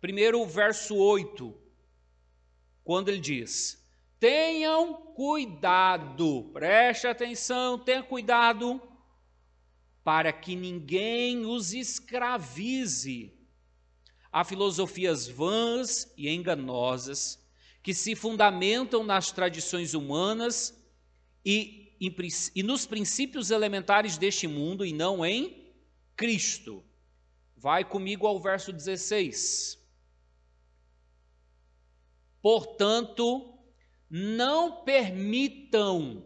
primeiro 0.00 0.40
o 0.40 0.46
verso 0.46 0.96
8, 0.96 1.54
quando 2.84 3.08
ele 3.08 3.20
diz: 3.20 3.84
Tenham 4.18 4.94
cuidado, 4.94 6.50
preste 6.52 7.06
atenção, 7.06 7.78
tenha 7.78 8.02
cuidado 8.02 8.80
para 10.02 10.32
que 10.32 10.56
ninguém 10.56 11.46
os 11.46 11.72
escravize 11.72 13.32
a 14.32 14.44
filosofias 14.44 15.28
vãs 15.28 16.12
e 16.16 16.28
enganosas 16.28 17.38
que 17.82 17.94
se 17.94 18.14
fundamentam 18.14 19.02
nas 19.02 19.32
tradições 19.32 19.94
humanas 19.94 20.76
e, 21.44 21.79
e, 22.00 22.62
nos 22.62 22.86
princípios 22.86 23.50
elementares 23.50 24.16
deste 24.16 24.48
mundo 24.48 24.86
e 24.86 24.92
não 24.92 25.24
em 25.24 25.70
Cristo. 26.16 26.82
Vai 27.54 27.84
comigo 27.84 28.26
ao 28.26 28.40
verso 28.40 28.72
16. 28.72 29.78
Portanto, 32.40 33.54
não 34.08 34.82
permitam 34.82 36.24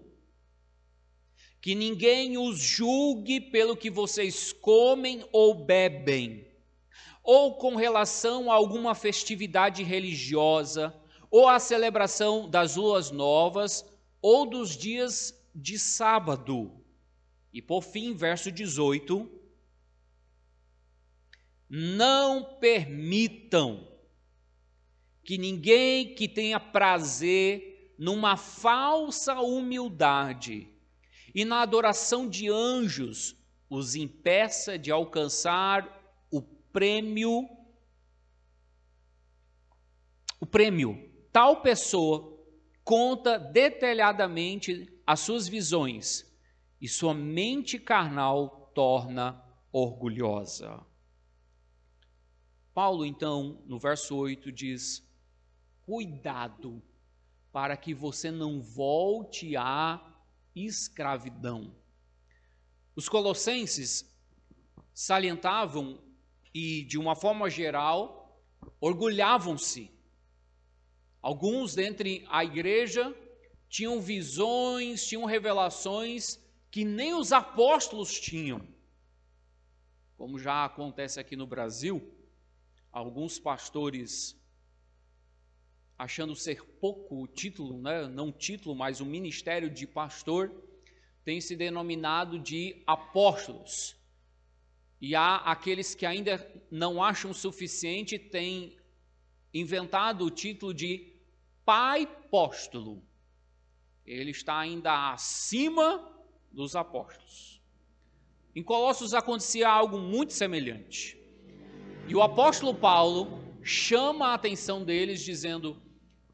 que 1.61 1.75
ninguém 1.75 2.39
os 2.39 2.59
julgue 2.59 3.41
pelo 3.41 3.77
que 3.77 3.91
vocês 3.91 4.53
comem 4.53 5.27
ou 5.33 5.55
bebem, 5.55 6.47
ou 7.23 7.57
com 7.57 7.75
relação 7.75 8.53
a 8.53 8.55
alguma 8.55 8.95
festividade 8.95 9.83
religiosa, 9.83 10.95
ou 11.31 11.49
a 11.49 11.59
celebração 11.59 12.49
das 12.49 12.77
luas 12.77 13.11
novas, 13.11 13.85
ou 14.23 14.47
dos 14.47 14.77
dias 14.77 15.35
de 15.55 15.79
sábado. 15.79 16.85
E 17.53 17.63
por 17.63 17.83
fim, 17.83 18.15
verso 18.15 18.51
18: 18.51 19.31
Não 21.69 22.59
permitam 22.59 23.89
que 25.23 25.39
ninguém 25.39 26.15
que 26.15 26.29
tenha 26.29 26.59
prazer 26.59 27.95
numa 27.99 28.37
falsa 28.37 29.41
humildade, 29.41 30.69
e 31.35 31.45
na 31.45 31.61
adoração 31.63 32.29
de 32.29 32.51
anjos 32.51 33.37
os 33.71 33.95
impeça 33.95 34.79
de 34.79 34.91
alcançar 34.91 36.03
o 36.31 36.43
prêmio 36.43 37.49
o 40.45 40.47
prêmio. 40.47 41.11
Tal 41.33 41.63
pessoa 41.63 42.39
conta 42.85 43.39
detalhadamente 43.39 44.94
as 45.07 45.21
suas 45.21 45.47
visões 45.47 46.25
e 46.81 46.89
sua 46.89 47.15
mente 47.15 47.79
carnal 47.79 48.71
torna 48.75 49.43
orgulhosa. 49.73 50.85
Paulo, 52.73 53.05
então, 53.07 53.63
no 53.67 53.79
verso 53.79 54.17
8, 54.17 54.51
diz: 54.51 55.07
Cuidado 55.87 56.83
para 57.53 57.77
que 57.77 57.95
você 57.95 58.31
não 58.31 58.61
volte 58.61 59.57
a 59.57 60.01
escravidão. 60.57 61.75
Os 62.97 63.09
colossenses 63.09 64.13
salientavam 64.93 66.01
e, 66.53 66.85
de 66.85 66.99
uma 66.99 67.15
forma 67.15 67.51
geral, 67.51 68.43
orgulhavam-se. 68.81 69.91
Alguns 71.21 71.75
dentre 71.75 72.25
a 72.29 72.45
igreja 72.45 73.15
tinham 73.75 74.01
visões, 74.01 75.05
tinham 75.05 75.25
revelações 75.25 76.39
que 76.71 76.85
nem 76.85 77.13
os 77.13 77.33
apóstolos 77.33 78.21
tinham. 78.21 78.65
Como 80.17 80.39
já 80.39 80.65
acontece 80.65 81.19
aqui 81.19 81.35
no 81.35 81.45
Brasil, 81.45 82.01
alguns 82.93 83.37
pastores 83.37 84.41
achando 85.99 86.37
ser 86.37 86.63
pouco 86.81 87.21
o 87.21 87.27
título, 87.27 87.83
né? 87.83 88.07
não 88.07 88.31
título, 88.31 88.77
mas 88.77 89.01
o 89.01 89.05
ministério 89.05 89.69
de 89.69 89.89
pastor, 89.89 90.53
tem 91.25 91.41
se 91.41 91.57
denominado 91.57 92.39
de 92.39 92.81
apóstolos. 92.87 93.97
E 95.01 95.17
há 95.17 95.39
aqueles 95.39 95.97
que 95.97 96.07
ainda 96.07 96.49
não 96.71 97.03
acham 97.03 97.35
suficiente, 97.35 98.21
têm 98.21 98.77
inventado 99.53 100.25
o 100.25 100.31
título 100.31 100.73
de 100.73 101.13
pai 101.65 102.07
apóstolo. 102.35 103.03
Ele 104.07 104.31
está 104.31 104.59
ainda 104.59 105.13
acima 105.13 106.13
dos 106.53 106.77
apóstolos. 106.77 107.61
Em 108.55 108.63
Colossos 108.63 109.15
acontecia 109.15 109.69
algo 109.69 109.99
muito 109.99 110.33
semelhante. 110.33 111.19
E 112.07 112.15
o 112.15 112.23
apóstolo 112.23 112.75
Paulo 112.75 113.43
chama 113.63 114.29
a 114.29 114.35
atenção 114.35 114.85
deles 114.85 115.23
dizendo: 115.23 115.81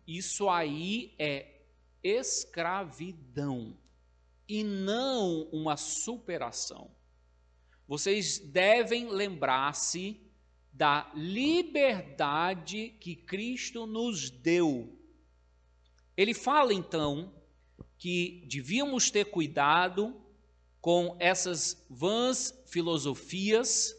isso 0.07 0.49
aí 0.49 1.15
é 1.19 1.61
escravidão 2.03 3.77
e 4.49 4.65
não 4.65 5.49
uma 5.53 5.77
superação. 5.77 6.91
Vocês 7.87 8.39
devem 8.39 9.09
lembrar-se 9.09 10.21
da 10.73 11.11
liberdade 11.15 12.97
que 13.01 13.15
Cristo 13.15 13.87
nos 13.87 14.31
deu. 14.31 14.97
Ele 16.17 16.35
fala 16.35 16.75
então 16.75 17.33
que 18.01 18.43
devíamos 18.49 19.13
ter 19.13 19.27
cuidado 19.27 20.21
com 20.81 21.17
essas 21.21 21.87
vãs 21.89 22.53
filosofias, 22.67 23.95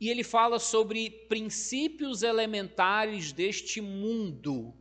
e 0.00 0.08
ele 0.08 0.24
fala 0.24 0.58
sobre 0.58 1.10
princípios 1.28 2.22
elementares 2.22 3.32
deste 3.32 3.82
mundo 3.82 4.74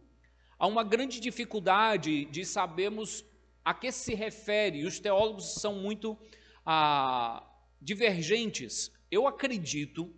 Há 0.60 0.68
uma 0.68 0.84
grande 0.84 1.22
dificuldade 1.22 2.26
de 2.26 2.44
sabermos 2.44 3.24
a 3.64 3.74
que 3.74 3.94
se 3.94 4.14
refere, 4.14 4.84
os 4.84 5.00
teólogos 5.00 5.54
são 5.54 5.76
muito 5.76 6.18
ah, 6.66 7.50
divergentes. 7.82 8.92
Eu 9.10 9.26
acredito 9.26 10.14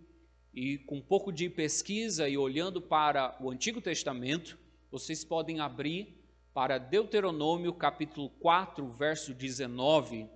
e 0.52 0.78
com 0.78 0.96
um 0.96 1.00
pouco 1.00 1.32
de 1.32 1.48
pesquisa 1.48 2.28
e 2.28 2.36
olhando 2.36 2.82
para 2.82 3.36
o 3.40 3.52
Antigo 3.52 3.80
Testamento, 3.80 4.58
vocês 4.90 5.24
podem 5.24 5.60
abrir 5.60 6.20
para 6.54 6.78
Deuteronômio 6.78 7.72
capítulo 7.72 8.28
4, 8.28 8.86
verso 8.92 9.32
19, 9.32 10.28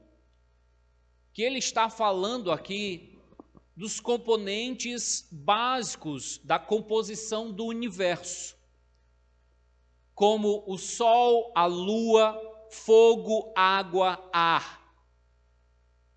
que 1.33 1.43
ele 1.43 1.59
está 1.59 1.91
falando 1.91 2.51
aqui 2.51 3.19
dos 3.77 4.01
componentes 4.01 5.29
básicos 5.31 6.39
da 6.39 6.59
composição 6.59 7.53
do 7.53 7.67
universo, 7.67 8.57
como 10.15 10.65
o 10.67 10.79
sol, 10.79 11.53
a 11.55 11.67
lua, 11.67 12.41
fogo, 12.71 13.53
água, 13.55 14.27
ar. 14.33 14.83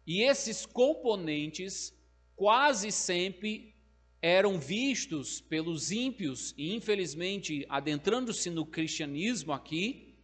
E 0.07 0.21
esses 0.21 0.65
componentes 0.65 1.93
quase 2.37 2.93
sempre 2.93 3.75
eram 4.21 4.59
vistos 4.59 5.39
pelos 5.39 5.91
ímpios, 5.91 6.53
e 6.57 6.75
infelizmente 6.75 7.65
adentrando-se 7.69 8.49
no 8.49 8.65
cristianismo 8.65 9.53
aqui, 9.53 10.15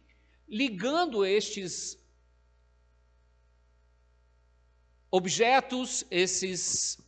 ligando 0.48 1.24
estes 1.24 1.98
objetos, 5.10 6.04
esses 6.10 6.98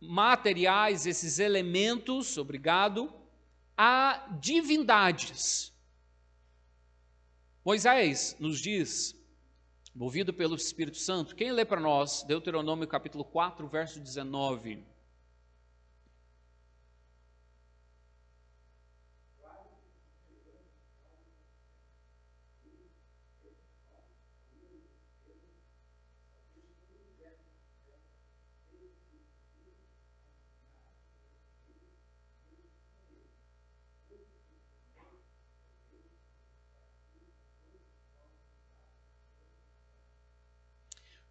materiais, 0.00 1.06
esses 1.06 1.38
elementos, 1.38 2.36
obrigado, 2.36 3.12
a 3.76 4.28
divindades. 4.40 5.72
Moisés 7.64 8.36
nos 8.38 8.60
diz, 8.60 9.16
movido 9.94 10.34
pelo 10.34 10.54
Espírito 10.54 10.98
Santo, 10.98 11.34
quem 11.34 11.50
lê 11.50 11.64
para 11.64 11.80
nós 11.80 12.22
Deuteronômio 12.24 12.86
capítulo 12.86 13.24
4, 13.24 13.66
verso 13.66 13.98
19. 13.98 14.84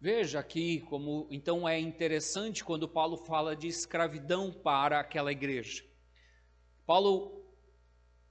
Veja 0.04 0.38
aqui 0.38 0.80
como 0.80 1.26
então 1.30 1.66
é 1.66 1.80
interessante 1.80 2.62
quando 2.62 2.86
Paulo 2.86 3.16
fala 3.16 3.56
de 3.56 3.68
escravidão 3.68 4.52
para 4.52 5.00
aquela 5.00 5.32
igreja. 5.32 5.82
Paulo, 6.84 7.42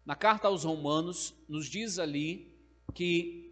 na 0.05 0.15
carta 0.15 0.47
aos 0.47 0.65
Romanos, 0.65 1.33
nos 1.49 1.65
diz 1.67 1.97
ali 1.97 2.55
que 2.93 3.51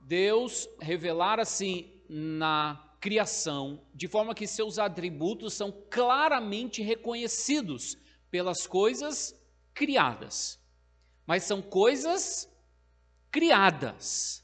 Deus 0.00 0.68
revelara 0.80 1.42
assim 1.42 2.02
na 2.08 2.96
criação, 3.00 3.86
de 3.94 4.08
forma 4.08 4.34
que 4.34 4.48
seus 4.48 4.76
atributos 4.76 5.54
são 5.54 5.70
claramente 5.88 6.82
reconhecidos 6.82 7.96
pelas 8.32 8.66
coisas 8.66 9.32
criadas. 9.72 10.60
Mas 11.24 11.44
são 11.44 11.62
coisas 11.62 12.52
criadas. 13.30 14.39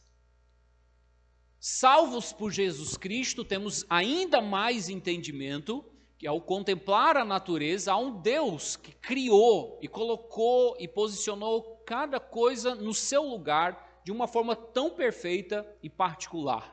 Salvos 1.68 2.32
por 2.32 2.52
Jesus 2.52 2.96
Cristo, 2.96 3.44
temos 3.44 3.84
ainda 3.90 4.40
mais 4.40 4.88
entendimento 4.88 5.84
que 6.16 6.24
ao 6.24 6.40
contemplar 6.40 7.16
a 7.16 7.24
natureza, 7.24 7.90
há 7.90 7.96
um 7.96 8.20
Deus 8.20 8.76
que 8.76 8.92
criou 8.92 9.76
e 9.82 9.88
colocou 9.88 10.76
e 10.78 10.86
posicionou 10.86 11.82
cada 11.84 12.20
coisa 12.20 12.72
no 12.76 12.94
seu 12.94 13.24
lugar 13.24 14.00
de 14.04 14.12
uma 14.12 14.28
forma 14.28 14.54
tão 14.54 14.90
perfeita 14.90 15.66
e 15.82 15.90
particular. 15.90 16.72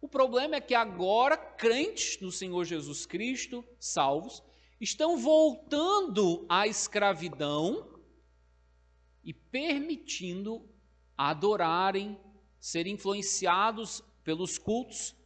O 0.00 0.08
problema 0.08 0.56
é 0.56 0.60
que 0.60 0.74
agora 0.74 1.36
crentes 1.36 2.20
no 2.20 2.32
Senhor 2.32 2.64
Jesus 2.64 3.06
Cristo, 3.06 3.64
salvos, 3.78 4.42
estão 4.80 5.16
voltando 5.16 6.44
à 6.48 6.66
escravidão 6.66 7.96
e 9.22 9.32
permitindo 9.32 10.68
adorarem 11.16 12.18
ser 12.62 12.86
influenciados 12.86 14.04
pelos 14.22 14.56
cultos 14.56 15.16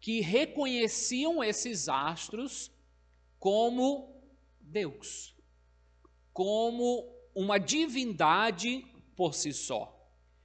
que 0.00 0.20
reconheciam 0.20 1.42
esses 1.42 1.88
astros 1.88 2.68
como 3.38 4.20
Deus, 4.58 5.36
como 6.32 7.08
uma 7.32 7.58
divindade 7.58 8.84
por 9.14 9.34
si 9.34 9.52
só. 9.52 9.88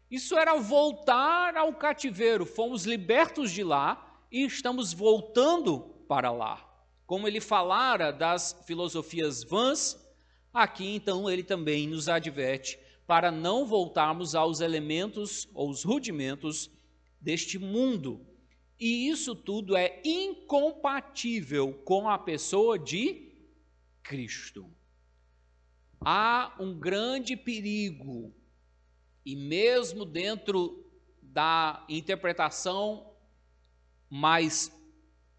Isso 0.09 0.37
era 0.37 0.55
voltar 0.59 1.57
ao 1.57 1.73
cativeiro, 1.73 2.45
fomos 2.45 2.85
libertos 2.85 3.49
de 3.49 3.63
lá 3.63 4.23
e 4.31 4.45
estamos 4.45 4.93
voltando 4.93 5.79
para 6.07 6.31
lá. 6.31 6.63
Como 7.07 7.27
ele 7.27 7.41
falara 7.41 8.13
das 8.13 8.55
filosofias 8.67 9.43
vãs, 9.43 9.97
aqui 10.53 10.93
então 10.95 11.27
ele 11.27 11.41
também 11.43 11.87
nos 11.87 12.07
adverte 12.07 12.77
para 13.09 13.31
não 13.31 13.65
voltarmos 13.65 14.35
aos 14.35 14.59
elementos 14.59 15.49
ou 15.55 15.71
os 15.71 15.83
rudimentos 15.83 16.69
deste 17.19 17.57
mundo. 17.57 18.23
E 18.79 19.09
isso 19.09 19.33
tudo 19.33 19.75
é 19.75 19.99
incompatível 20.05 21.73
com 21.83 22.07
a 22.07 22.19
pessoa 22.19 22.77
de 22.77 23.31
Cristo. 24.03 24.71
Há 25.99 26.55
um 26.59 26.77
grande 26.77 27.35
perigo, 27.35 28.31
e 29.25 29.35
mesmo 29.35 30.05
dentro 30.05 30.87
da 31.19 31.83
interpretação 31.89 33.11
mais 34.07 34.71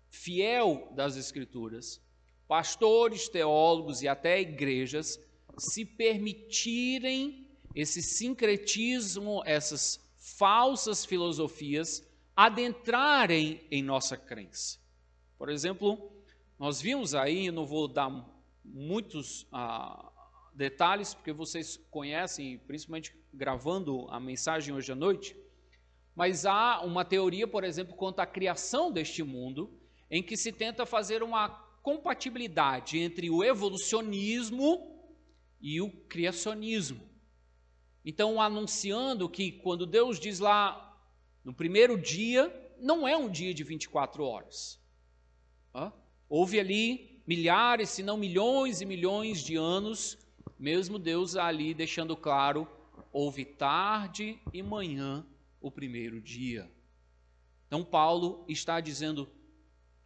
fiel 0.09 0.92
das 0.96 1.16
Escrituras, 1.16 2.02
pastores, 2.48 3.28
teólogos 3.28 4.02
e 4.02 4.09
até 4.09 4.40
igrejas 4.40 5.20
se 5.56 5.85
permitirem 5.85 7.39
esse 7.74 8.02
sincretismo, 8.02 9.42
essas 9.44 10.00
falsas 10.18 11.04
filosofias 11.04 12.06
adentrarem 12.37 13.61
em 13.70 13.83
nossa 13.83 14.16
crença. 14.16 14.78
Por 15.38 15.48
exemplo, 15.48 16.12
nós 16.59 16.80
vimos 16.80 17.14
aí, 17.14 17.50
não 17.50 17.66
vou 17.66 17.88
dar 17.88 18.11
muitos 18.64 19.46
ah, 19.52 20.11
detalhes, 20.54 21.14
porque 21.14 21.33
vocês 21.33 21.76
conhecem, 21.90 22.59
principalmente 22.59 23.14
gravando 23.33 24.06
a 24.11 24.20
mensagem 24.20 24.74
hoje 24.74 24.92
à 24.92 24.94
noite, 24.94 25.37
mas 26.14 26.44
há 26.44 26.80
uma 26.83 27.04
teoria, 27.04 27.46
por 27.46 27.64
exemplo, 27.64 27.94
quanto 27.94 28.20
à 28.20 28.26
criação 28.26 28.92
deste 28.92 29.22
mundo, 29.22 29.78
em 30.11 30.22
que 30.22 30.37
se 30.37 30.52
tenta 30.52 30.85
fazer 30.85 31.22
uma 31.22 31.48
compatibilidade 31.83 32.98
entre 32.98 33.30
o 33.30 33.42
evolucionismo 33.42 35.00
e 35.61 35.80
o 35.80 35.90
criacionismo. 35.90 37.10
Então, 38.04 38.40
anunciando 38.40 39.28
que 39.28 39.52
quando 39.52 39.86
Deus 39.86 40.18
diz 40.18 40.38
lá 40.38 40.98
no 41.44 41.52
primeiro 41.52 41.98
dia, 41.98 42.50
não 42.78 43.06
é 43.06 43.16
um 43.16 43.30
dia 43.30 43.52
de 43.52 43.62
24 43.62 44.24
horas. 44.24 44.80
Hã? 45.74 45.92
Houve 46.28 46.58
ali 46.58 47.22
milhares, 47.26 47.90
se 47.90 48.02
não 48.02 48.16
milhões 48.16 48.80
e 48.80 48.86
milhões 48.86 49.42
de 49.42 49.56
anos, 49.56 50.18
mesmo 50.58 50.98
Deus 50.98 51.36
ali 51.36 51.74
deixando 51.74 52.16
claro: 52.16 52.66
houve 53.12 53.44
tarde 53.44 54.38
e 54.52 54.62
manhã 54.62 55.26
o 55.60 55.70
primeiro 55.70 56.20
dia. 56.20 56.70
Então, 57.66 57.84
Paulo 57.84 58.44
está 58.48 58.80
dizendo: 58.80 59.28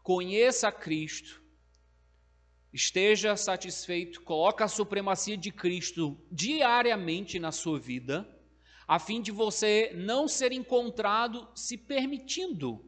conheça 0.02 0.72
Cristo, 0.72 1.43
esteja 2.74 3.36
satisfeito, 3.36 4.20
coloque 4.22 4.64
a 4.64 4.68
supremacia 4.68 5.36
de 5.36 5.52
Cristo 5.52 6.18
diariamente 6.30 7.38
na 7.38 7.52
sua 7.52 7.78
vida, 7.78 8.28
a 8.86 8.98
fim 8.98 9.22
de 9.22 9.30
você 9.30 9.92
não 9.94 10.26
ser 10.26 10.50
encontrado 10.50 11.48
se 11.54 11.78
permitindo 11.78 12.84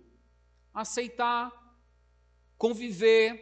aceitar, 0.74 1.52
conviver, 2.58 3.40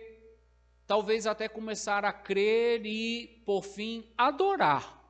talvez 0.86 1.26
até 1.26 1.48
começar 1.48 2.04
a 2.04 2.12
crer 2.12 2.84
e, 2.84 3.42
por 3.46 3.64
fim, 3.64 4.12
adorar 4.16 5.02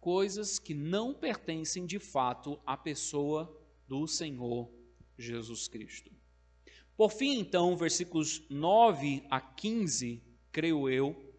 coisas 0.00 0.58
que 0.58 0.74
não 0.74 1.12
pertencem 1.14 1.84
de 1.84 1.98
fato 1.98 2.58
à 2.66 2.76
pessoa 2.76 3.54
do 3.86 4.06
Senhor 4.06 4.72
Jesus 5.18 5.68
Cristo. 5.68 6.23
Por 6.96 7.10
fim, 7.10 7.40
então, 7.40 7.76
versículos 7.76 8.42
9 8.48 9.24
a 9.28 9.40
15, 9.40 10.22
creio 10.52 10.88
eu, 10.88 11.34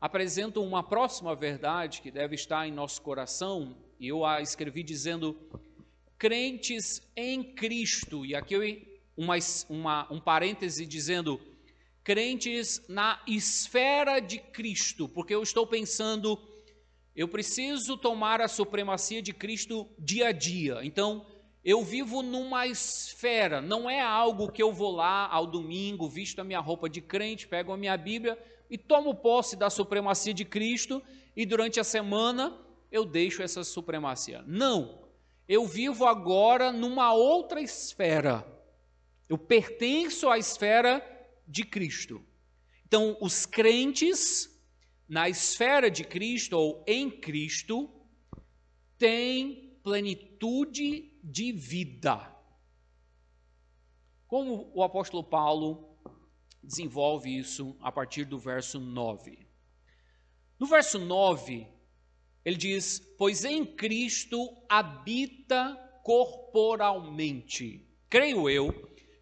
apresentam 0.00 0.66
uma 0.66 0.82
próxima 0.82 1.36
verdade 1.36 2.02
que 2.02 2.10
deve 2.10 2.34
estar 2.34 2.66
em 2.66 2.72
nosso 2.72 3.00
coração, 3.00 3.76
e 4.00 4.08
eu 4.08 4.24
a 4.24 4.40
escrevi 4.40 4.82
dizendo: 4.82 5.38
crentes 6.18 7.00
em 7.14 7.54
Cristo, 7.54 8.26
e 8.26 8.34
aqui 8.34 8.54
eu, 8.54 8.62
uma, 9.16 9.36
uma, 9.68 10.12
um 10.12 10.20
parêntese 10.20 10.84
dizendo: 10.84 11.40
crentes 12.02 12.82
na 12.88 13.22
esfera 13.24 14.18
de 14.18 14.40
Cristo, 14.40 15.08
porque 15.08 15.32
eu 15.32 15.44
estou 15.44 15.64
pensando, 15.64 16.36
eu 17.14 17.28
preciso 17.28 17.96
tomar 17.96 18.40
a 18.40 18.48
supremacia 18.48 19.22
de 19.22 19.32
Cristo 19.32 19.88
dia 19.96 20.26
a 20.28 20.32
dia. 20.32 20.80
Então, 20.82 21.24
eu 21.64 21.84
vivo 21.84 22.22
numa 22.22 22.66
esfera, 22.66 23.60
não 23.60 23.88
é 23.88 24.00
algo 24.00 24.50
que 24.50 24.62
eu 24.62 24.72
vou 24.72 24.90
lá 24.90 25.28
ao 25.28 25.46
domingo, 25.46 26.08
visto 26.08 26.40
a 26.40 26.44
minha 26.44 26.58
roupa 26.58 26.88
de 26.88 27.00
crente, 27.00 27.46
pego 27.46 27.72
a 27.72 27.76
minha 27.76 27.96
Bíblia 27.96 28.36
e 28.68 28.76
tomo 28.76 29.14
posse 29.14 29.54
da 29.54 29.70
supremacia 29.70 30.34
de 30.34 30.44
Cristo 30.44 31.00
e 31.36 31.46
durante 31.46 31.78
a 31.78 31.84
semana 31.84 32.58
eu 32.90 33.04
deixo 33.04 33.42
essa 33.42 33.62
supremacia. 33.62 34.42
Não. 34.46 35.02
Eu 35.48 35.66
vivo 35.66 36.04
agora 36.04 36.72
numa 36.72 37.12
outra 37.12 37.60
esfera. 37.60 38.44
Eu 39.28 39.38
pertenço 39.38 40.28
à 40.28 40.38
esfera 40.38 41.00
de 41.46 41.64
Cristo. 41.64 42.24
Então, 42.86 43.16
os 43.20 43.46
crentes 43.46 44.50
na 45.08 45.28
esfera 45.28 45.90
de 45.90 46.04
Cristo 46.04 46.58
ou 46.58 46.84
em 46.86 47.10
Cristo 47.10 47.88
têm 48.98 49.78
plenitude 49.82 51.11
de 51.22 51.52
vida. 51.52 52.34
Como 54.26 54.70
o 54.74 54.82
apóstolo 54.82 55.22
Paulo 55.22 55.96
desenvolve 56.62 57.36
isso 57.36 57.76
a 57.80 57.92
partir 57.92 58.24
do 58.24 58.38
verso 58.38 58.80
9. 58.80 59.46
No 60.58 60.66
verso 60.66 60.98
9, 60.98 61.66
ele 62.44 62.56
diz: 62.56 62.98
Pois 63.18 63.44
em 63.44 63.64
Cristo 63.64 64.56
habita 64.68 65.76
corporalmente. 66.02 67.86
Creio 68.08 68.48
eu 68.48 68.72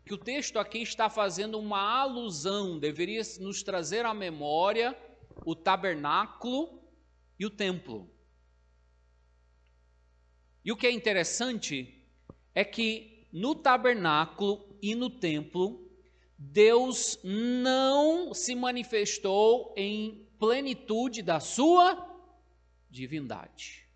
que 0.05 0.15
o 0.15 0.19
texto 0.19 0.59
aqui 0.59 0.79
está 0.79 1.09
fazendo 1.09 1.59
uma 1.59 1.81
alusão, 1.81 2.79
deveria 2.79 3.23
nos 3.39 3.63
trazer 3.63 4.05
à 4.05 4.13
memória 4.13 4.97
o 5.45 5.55
tabernáculo 5.55 6.83
e 7.39 7.47
o 7.47 7.51
templo. 7.51 8.11
E 10.65 10.71
o 10.71 10.77
que 10.77 10.87
é 10.87 10.91
interessante 10.91 12.05
é 12.55 12.65
que 12.65 13.27
no 13.33 13.55
tabernáculo 13.55 14.77
e 14.83 14.95
no 14.95 15.09
templo, 15.09 15.89
Deus 16.37 17.19
não 17.23 18.35
se 18.35 18.55
manifestou 18.55 19.75
em 19.77 20.27
plenitude 20.39 21.23
da 21.23 21.39
sua 21.39 22.07
divindade. 22.89 23.87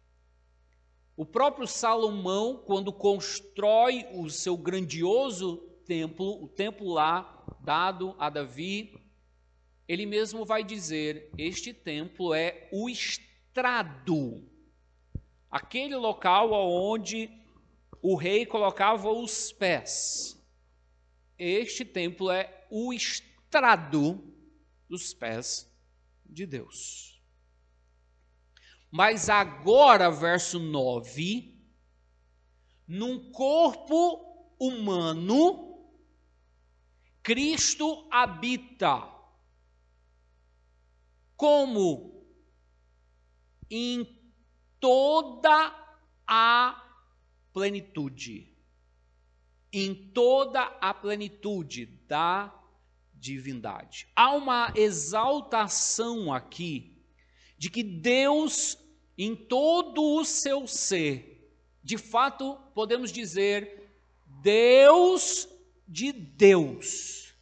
O 1.16 1.24
próprio 1.24 1.66
Salomão, 1.66 2.62
quando 2.66 2.92
constrói 2.92 4.06
o 4.12 4.28
seu 4.28 4.56
grandioso 4.56 5.56
templo, 5.86 6.42
o 6.42 6.48
templo 6.48 6.92
lá 6.92 7.44
dado 7.60 8.14
a 8.18 8.28
Davi, 8.28 8.94
ele 9.86 10.06
mesmo 10.06 10.44
vai 10.44 10.64
dizer: 10.64 11.30
Este 11.38 11.72
templo 11.72 12.34
é 12.34 12.68
o 12.72 12.88
estrado 12.88 14.42
aquele 15.54 15.94
local 15.94 16.52
onde 16.52 17.30
o 18.02 18.16
rei 18.16 18.44
colocava 18.44 19.08
os 19.08 19.52
pés. 19.52 20.36
Este 21.38 21.84
templo 21.84 22.28
é 22.28 22.66
o 22.68 22.92
estrado 22.92 24.34
dos 24.88 25.14
pés 25.14 25.72
de 26.26 26.44
Deus. 26.44 27.22
Mas 28.90 29.28
agora, 29.28 30.10
verso 30.10 30.58
9, 30.58 31.56
num 32.88 33.30
corpo 33.30 34.54
humano, 34.58 35.88
Cristo 37.22 38.08
habita. 38.10 39.08
Como? 41.36 42.26
Em 43.70 44.23
toda 44.84 45.74
a 46.26 46.84
plenitude. 47.54 48.46
Em 49.72 49.94
toda 49.94 50.60
a 50.78 50.92
plenitude 50.92 51.86
da 52.06 52.54
divindade. 53.14 54.06
Há 54.14 54.32
uma 54.32 54.70
exaltação 54.74 56.30
aqui 56.30 57.02
de 57.56 57.70
que 57.70 57.82
Deus, 57.82 58.76
em 59.16 59.34
todo 59.34 60.02
o 60.18 60.22
seu 60.22 60.66
ser, 60.66 61.50
de 61.82 61.96
fato, 61.96 62.54
podemos 62.74 63.10
dizer, 63.10 63.90
Deus 64.42 65.48
de 65.88 66.12
Deus, 66.12 67.32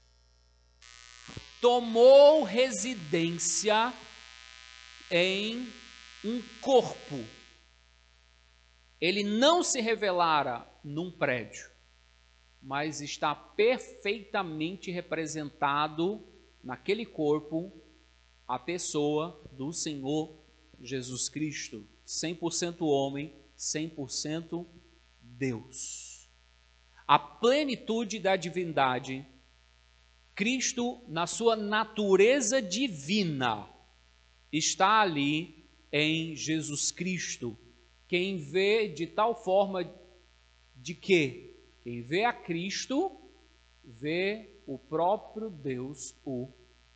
tomou 1.61 2.45
residência 2.45 3.93
em 5.11 5.82
um 6.25 6.41
corpo. 6.61 7.25
Ele 9.01 9.25
não 9.25 9.63
se 9.65 9.81
revelara 9.81 10.67
num 10.85 11.11
prédio, 11.11 11.69
mas 12.63 13.01
está 13.01 13.35
perfeitamente 13.35 14.91
representado 14.91 16.25
naquele 16.63 17.05
corpo 17.05 17.73
a 18.47 18.59
pessoa 18.59 19.43
do 19.53 19.73
Senhor 19.73 20.39
Jesus 20.81 21.29
Cristo, 21.29 21.87
100% 22.07 22.83
homem, 22.83 23.35
100% 23.57 24.67
Deus. 25.21 26.29
A 27.07 27.19
plenitude 27.19 28.21
da 28.21 28.37
divindade, 28.37 29.27
Cristo, 30.35 31.03
na 31.09 31.27
sua 31.27 31.57
natureza 31.57 32.63
divina, 32.63 33.69
está 34.53 35.01
ali 35.01 35.62
em 35.93 36.35
Jesus 36.35 36.91
Cristo. 36.91 37.57
Quem 38.09 38.39
vê 38.39 38.89
de 38.89 39.07
tal 39.07 39.35
forma 39.35 39.93
de 40.75 40.95
que 40.95 41.55
quem 41.83 42.03
vê 42.03 42.25
a 42.25 42.33
Cristo 42.33 43.21
vê 43.85 44.61
o 44.67 44.79
próprio 44.79 45.51
Deus, 45.51 46.15
o 46.25 46.49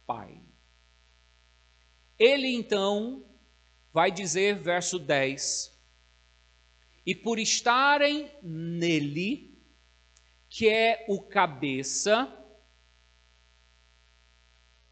Pai. 0.07 0.41
Ele 2.19 2.49
então 2.49 3.25
vai 3.93 4.11
dizer, 4.11 4.57
verso 4.57 4.99
10: 4.99 5.77
E 7.05 7.15
por 7.15 7.39
estarem 7.39 8.31
nele, 8.43 9.59
que 10.49 10.69
é 10.69 11.05
o 11.09 11.21
cabeça, 11.21 12.33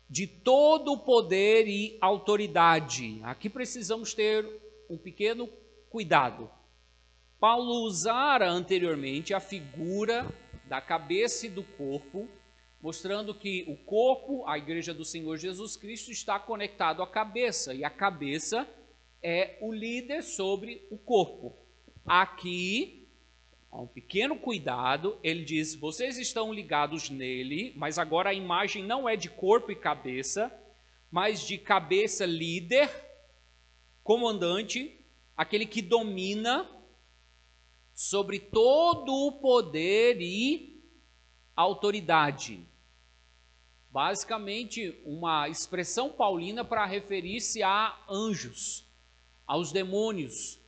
de 0.08 0.26
todo 0.26 0.92
o 0.92 0.98
poder 0.98 1.66
e 1.66 1.96
autoridade. 2.00 3.20
Aqui 3.22 3.48
precisamos 3.48 4.14
ter 4.14 4.46
um 4.88 4.96
pequeno 4.96 5.48
cuidado. 5.88 6.50
Paulo 7.40 7.82
usara 7.82 8.50
anteriormente 8.50 9.34
a 9.34 9.40
figura 9.40 10.26
da 10.66 10.80
cabeça 10.80 11.46
e 11.46 11.50
do 11.50 11.62
corpo, 11.62 12.28
mostrando 12.80 13.34
que 13.34 13.64
o 13.68 13.76
corpo, 13.76 14.46
a 14.46 14.58
igreja 14.58 14.94
do 14.94 15.04
Senhor 15.04 15.36
Jesus 15.36 15.76
Cristo, 15.76 16.10
está 16.10 16.38
conectado 16.38 17.02
à 17.02 17.06
cabeça, 17.06 17.74
e 17.74 17.84
a 17.84 17.90
cabeça 17.90 18.68
é 19.22 19.58
o 19.60 19.72
líder 19.72 20.22
sobre 20.22 20.86
o 20.90 20.98
corpo. 20.98 21.54
Aqui 22.04 23.03
Um 23.76 23.88
pequeno 23.88 24.38
cuidado, 24.38 25.18
ele 25.20 25.44
diz: 25.44 25.74
vocês 25.74 26.16
estão 26.16 26.52
ligados 26.52 27.10
nele, 27.10 27.72
mas 27.76 27.98
agora 27.98 28.30
a 28.30 28.34
imagem 28.34 28.84
não 28.84 29.08
é 29.08 29.16
de 29.16 29.28
corpo 29.28 29.72
e 29.72 29.76
cabeça, 29.76 30.52
mas 31.10 31.44
de 31.44 31.58
cabeça 31.58 32.24
líder, 32.24 32.88
comandante, 34.04 35.04
aquele 35.36 35.66
que 35.66 35.82
domina 35.82 36.70
sobre 37.92 38.38
todo 38.38 39.12
o 39.12 39.32
poder 39.32 40.20
e 40.20 40.80
autoridade. 41.56 42.60
Basicamente, 43.90 45.00
uma 45.04 45.48
expressão 45.48 46.10
paulina 46.10 46.64
para 46.64 46.86
referir-se 46.86 47.62
a 47.62 47.96
anjos, 48.08 48.88
aos 49.44 49.72
demônios, 49.72 50.60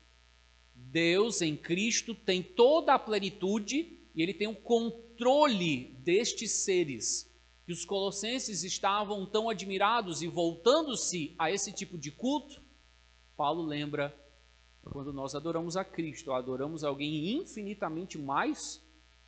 Deus 0.76 1.42
em 1.42 1.56
Cristo 1.56 2.14
tem 2.14 2.42
toda 2.42 2.94
a 2.94 2.98
plenitude 2.98 3.98
e 4.14 4.22
ele 4.22 4.34
tem 4.34 4.46
o 4.46 4.54
controle 4.54 5.94
destes 5.98 6.52
seres. 6.52 7.30
Que 7.64 7.72
os 7.72 7.84
colossenses 7.84 8.62
estavam 8.62 9.26
tão 9.26 9.48
admirados 9.48 10.22
e 10.22 10.28
voltando-se 10.28 11.34
a 11.38 11.50
esse 11.50 11.72
tipo 11.72 11.98
de 11.98 12.12
culto, 12.12 12.62
Paulo 13.36 13.62
lembra 13.62 14.14
quando 14.82 15.12
nós 15.12 15.34
adoramos 15.34 15.76
a 15.76 15.84
Cristo, 15.84 16.32
adoramos 16.32 16.84
alguém 16.84 17.32
infinitamente 17.34 18.16
mais 18.16 18.80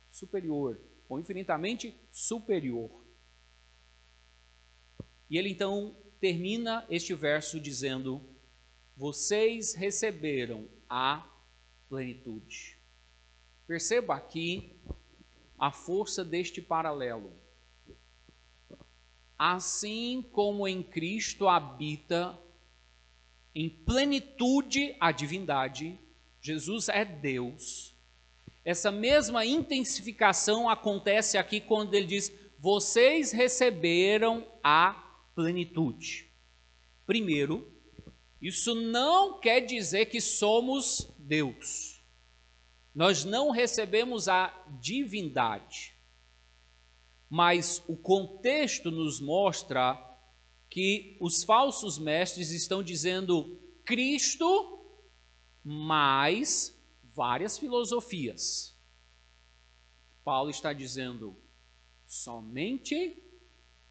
superior, 0.09 0.79
ou 1.07 1.19
infinitamente 1.19 1.93
superior. 2.11 2.89
E 5.29 5.37
ele 5.37 5.49
então 5.49 5.95
termina 6.19 6.85
este 6.89 7.13
verso 7.13 7.59
dizendo: 7.59 8.21
Vocês 8.95 9.73
receberam 9.73 10.67
a 10.89 11.27
plenitude. 11.89 12.77
Perceba 13.67 14.15
aqui 14.15 14.79
a 15.57 15.71
força 15.71 16.23
deste 16.23 16.61
paralelo. 16.61 17.33
assim 19.37 20.21
como 20.33 20.67
em 20.67 20.83
Cristo 20.83 21.47
habita 21.47 22.37
em 23.55 23.69
plenitude 23.69 24.95
a 24.99 25.11
divindade, 25.11 25.97
Jesus 26.41 26.89
é 26.89 27.03
Deus. 27.05 27.95
Essa 28.63 28.91
mesma 28.91 29.45
intensificação 29.45 30.69
acontece 30.69 31.37
aqui 31.37 31.59
quando 31.59 31.93
ele 31.93 32.05
diz: 32.05 32.31
Vocês 32.59 33.31
receberam 33.31 34.45
a 34.63 34.93
plenitude. 35.33 36.29
Primeiro, 37.05 37.71
isso 38.41 38.75
não 38.75 39.39
quer 39.39 39.61
dizer 39.61 40.05
que 40.07 40.21
somos 40.21 41.09
Deus. 41.29 42.03
Nós 42.93 43.23
não 43.23 43.51
recebemos 43.51 44.27
a 44.27 44.51
divindade. 44.81 45.95
Mas 47.29 47.83
o 47.87 47.95
contexto 47.95 48.89
nos 48.89 49.21
mostra 49.21 49.95
que 50.67 51.15
os 51.21 51.43
falsos 51.43 51.99
mestres 51.99 52.49
estão 52.49 52.81
dizendo 52.81 53.61
Cristo 53.85 54.83
mais 55.63 56.75
várias 57.13 57.59
filosofias. 57.59 58.75
Paulo 60.23 60.49
está 60.49 60.73
dizendo 60.73 61.37
somente 62.07 63.21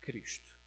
Cristo. 0.01 0.59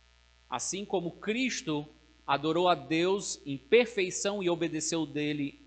Assim 0.49 0.85
como 0.85 1.19
Cristo 1.19 1.85
adorou 2.25 2.69
a 2.69 2.75
Deus 2.75 3.41
em 3.45 3.57
perfeição 3.57 4.41
e 4.41 4.49
obedeceu 4.49 5.05
dele 5.05 5.60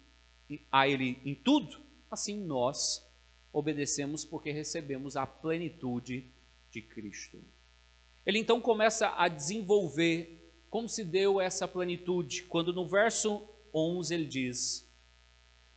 a 0.71 0.89
ele 0.89 1.21
em 1.25 1.35
tudo, 1.35 1.81
assim 2.11 2.39
nós 2.45 3.05
obedecemos 3.53 4.25
porque 4.25 4.51
recebemos 4.51 5.17
a 5.17 5.27
plenitude 5.27 6.31
de 6.71 6.83
Cristo. 6.83 7.43
Ele 8.27 8.39
então 8.39 8.61
começa 8.61 9.15
a 9.17 9.29
desenvolver 9.29 10.41
como 10.69 10.89
se 10.89 11.05
deu 11.05 11.41
essa 11.41 11.69
plenitude, 11.69 12.43
quando 12.45 12.73
no 12.73 12.89
verso 12.89 13.47
11 13.73 14.15
ele 14.15 14.25
diz: 14.25 14.91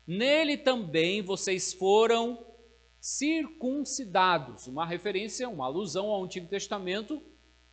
Nele 0.07 0.57
também 0.57 1.21
vocês 1.21 1.71
foram 1.73 2.43
circuncidados, 2.99 4.65
uma 4.65 4.85
referência, 4.85 5.47
uma 5.47 5.65
alusão 5.65 6.07
ao 6.07 6.23
Antigo 6.23 6.47
Testamento, 6.47 7.21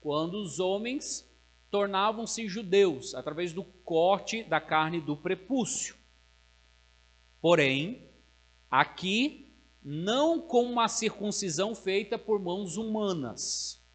quando 0.00 0.34
os 0.34 0.60
homens 0.60 1.26
tornavam-se 1.70 2.46
judeus 2.46 3.14
através 3.14 3.52
do 3.52 3.64
corte 3.64 4.44
da 4.44 4.60
carne 4.60 5.00
do 5.00 5.16
prepúcio. 5.16 5.96
Porém, 7.44 8.09
aqui 8.70 9.54
não 9.83 10.40
com 10.40 10.62
uma 10.62 10.88
circuncisão 10.88 11.74
feita 11.74 12.18
por 12.18 12.40
mãos 12.40 12.78
humanas, 12.78 13.87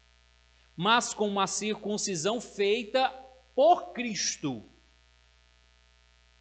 mas 0.76 1.12
com 1.12 1.26
uma 1.26 1.48
circuncisão 1.48 2.40
feita 2.40 3.08
por 3.52 3.92
Cristo, 3.92 4.62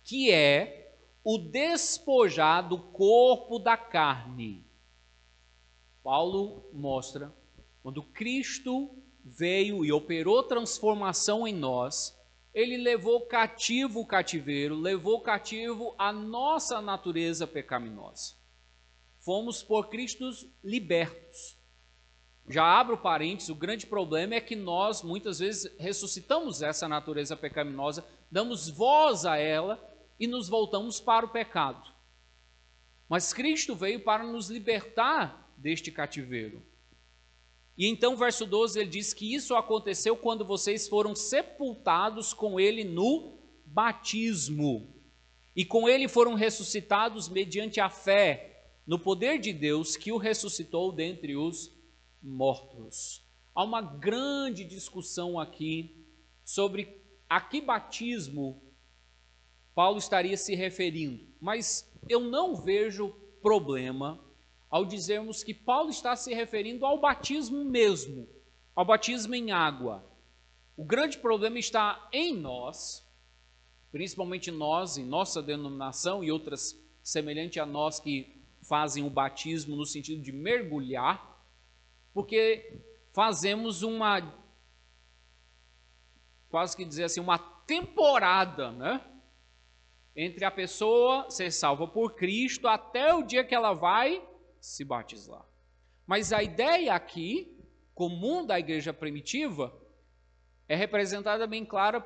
que 0.04 0.30
é 0.30 1.00
o 1.24 1.40
despojar 1.40 2.70
do 2.70 2.78
corpo 2.78 3.58
da 3.58 3.76
carne. 3.76 4.64
Paulo 6.04 6.70
mostra 6.72 7.36
quando 7.82 8.04
Cristo 8.04 8.96
veio 9.26 9.84
e 9.84 9.92
operou 9.92 10.44
transformação 10.44 11.48
em 11.48 11.56
nós, 11.56 12.16
ele 12.54 12.78
levou 12.78 13.22
cativo 13.28 14.02
o 14.02 14.06
cativeiro, 14.06 14.76
levou 14.76 15.22
cativo 15.22 15.96
a 15.98 16.12
nossa 16.12 16.82
natureza 16.82 17.46
pecaminosa 17.46 18.40
fomos 19.30 19.62
por 19.62 19.90
Cristo 19.90 20.28
libertos. 20.64 21.56
Já 22.48 22.64
abro 22.64 22.98
parênteses, 22.98 23.50
o 23.50 23.56
grande 23.56 23.86
problema 23.86 24.34
é 24.34 24.42
que 24.42 24.56
nós 24.56 25.04
muitas 25.04 25.38
vezes 25.38 25.72
ressuscitamos 25.78 26.64
essa 26.64 26.88
natureza 26.88 27.38
pecaminosa, 27.38 28.04
damos 28.32 28.70
voz 28.70 29.26
a 29.28 29.38
ela 29.38 29.80
e 30.20 30.26
nos 30.26 30.50
voltamos 30.50 31.00
para 31.00 31.28
o 31.28 31.30
pecado. 31.30 31.94
Mas 33.08 33.32
Cristo 33.32 33.76
veio 33.76 34.04
para 34.04 34.24
nos 34.24 34.50
libertar 34.50 35.54
deste 35.56 35.92
cativeiro. 35.92 36.64
E 37.80 37.88
então, 37.88 38.18
verso 38.18 38.46
12, 38.46 38.78
ele 38.78 38.90
diz 38.90 39.14
que 39.14 39.34
isso 39.34 39.56
aconteceu 39.56 40.18
quando 40.18 40.44
vocês 40.44 40.90
foram 40.90 41.16
sepultados 41.16 42.34
com 42.34 42.60
ele 42.60 42.84
no 42.84 43.40
batismo. 43.66 44.94
E 45.56 45.64
com 45.64 45.88
ele 45.88 46.10
foram 46.10 46.34
ressuscitados 46.34 47.30
mediante 47.30 47.80
a 47.80 47.90
fé 47.90 48.74
no 48.86 49.00
poder 49.00 49.40
de 49.40 49.54
Deus 49.54 49.96
que 49.96 50.12
o 50.12 50.18
ressuscitou 50.18 50.92
dentre 50.92 51.38
os 51.38 51.74
mortos. 52.22 53.26
Há 53.56 53.64
uma 53.64 53.82
grande 53.82 54.66
discussão 54.66 55.40
aqui 55.40 56.06
sobre 56.44 57.02
a 57.30 57.40
que 57.40 57.62
batismo 57.62 58.62
Paulo 59.74 60.00
estaria 60.00 60.36
se 60.36 60.54
referindo, 60.54 61.26
mas 61.40 61.90
eu 62.10 62.20
não 62.20 62.58
vejo 62.58 63.16
problema 63.42 64.20
ao 64.70 64.86
dizermos 64.86 65.44
que 65.44 65.54
Paulo 65.54 65.90
está 65.90 66.16
se 66.16 66.34
referindo 66.34 66.86
ao 66.86 67.00
batismo 67.00 67.66
mesmo, 67.66 68.30
ao 68.76 68.86
batismo 68.86 69.34
em 69.34 69.52
água. 69.52 70.06
O 70.78 70.86
grande 70.86 71.18
problema 71.18 71.58
está 71.58 72.08
em 72.14 72.36
nós, 72.36 73.06
principalmente 73.92 74.52
nós, 74.52 74.98
em 74.98 75.06
nossa 75.06 75.42
denominação 75.42 76.24
e 76.24 76.32
outras 76.32 76.80
semelhante 77.02 77.60
a 77.60 77.66
nós 77.66 78.00
que 78.00 78.40
fazem 78.62 79.04
o 79.04 79.10
batismo 79.10 79.76
no 79.76 79.86
sentido 79.86 80.22
de 80.22 80.32
mergulhar, 80.32 81.44
porque 82.14 82.82
fazemos 83.12 83.82
uma 83.82 84.38
quase 86.50 86.76
que 86.76 86.86
dizer 86.86 87.06
assim, 87.06 87.20
uma 87.20 87.38
temporada, 87.38 88.72
né? 88.72 89.02
Entre 90.16 90.44
a 90.44 90.52
pessoa 90.52 91.30
ser 91.30 91.52
salva 91.52 91.88
por 91.88 92.16
Cristo 92.16 92.68
até 92.68 93.14
o 93.14 93.24
dia 93.24 93.44
que 93.44 93.54
ela 93.54 93.74
vai 93.74 94.28
se 94.60 94.84
batizar. 94.84 95.46
Mas 96.06 96.34
a 96.34 96.42
ideia 96.42 96.94
aqui, 96.94 97.58
comum 97.94 98.46
da 98.46 98.60
igreja 98.60 98.94
primitiva, 98.94 99.74
é 100.68 100.76
representada 100.76 101.46
bem 101.46 101.66
clara 101.66 102.02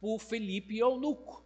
por 0.00 0.18
Felipe 0.18 0.74
e 0.74 0.78
Eunuco. 0.78 1.44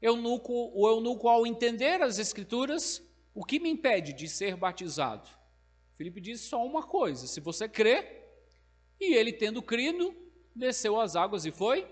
Eunuco, 0.00 0.72
o 0.74 0.88
eunuco, 0.88 1.28
ao 1.28 1.46
entender 1.46 2.00
as 2.00 2.18
Escrituras, 2.18 3.02
o 3.34 3.44
que 3.44 3.60
me 3.60 3.68
impede 3.68 4.12
de 4.12 4.28
ser 4.28 4.56
batizado? 4.56 5.28
Filipe 5.96 6.20
diz 6.20 6.40
só 6.40 6.64
uma 6.64 6.82
coisa: 6.82 7.26
se 7.26 7.40
você 7.40 7.68
crê, 7.68 8.22
e 8.98 9.14
ele, 9.14 9.32
tendo 9.32 9.62
crido, 9.62 10.14
desceu 10.54 10.98
as 10.98 11.16
águas 11.16 11.44
e 11.44 11.50
foi 11.50 11.86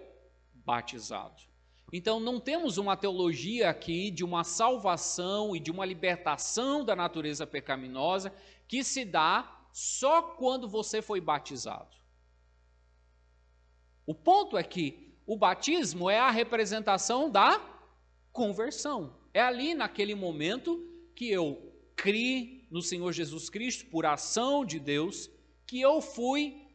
batizado. 0.55 1.43
Então, 1.93 2.21
não 2.21 2.39
temos 2.39 2.77
uma 2.77 2.97
teologia 2.97 3.71
aqui 3.71 4.11
de 4.11 4.23
uma 4.23 4.45
salvação 4.45 5.57
e 5.57 5.61
de 5.61 5.71
uma 5.71 5.87
libertação 5.87 6.85
da 6.85 6.95
natureza 6.95 7.47
pecaminosa 7.47 8.33
que 8.67 8.85
se 8.85 9.05
dá 9.05 9.59
só 9.73 10.21
quando 10.21 10.69
você 10.69 11.01
foi 11.01 11.21
batizado. 11.21 11.97
O 14.07 14.15
ponto 14.15 14.57
é 14.57 14.63
que 14.63 15.15
o 15.27 15.37
batismo 15.37 16.09
é 16.09 16.19
a 16.19 16.31
representação 16.31 17.31
da 17.31 17.61
conversão. 18.33 19.15
É 19.33 19.41
ali, 19.41 19.75
naquele 19.75 20.15
momento, 20.15 20.83
que 21.15 21.31
eu 21.31 21.75
criei 21.95 22.67
no 22.71 22.81
Senhor 22.81 23.13
Jesus 23.13 23.51
Cristo, 23.51 23.87
por 23.91 24.07
ação 24.07 24.65
de 24.65 24.79
Deus, 24.79 25.31
que 25.67 25.81
eu 25.81 26.01
fui 26.01 26.67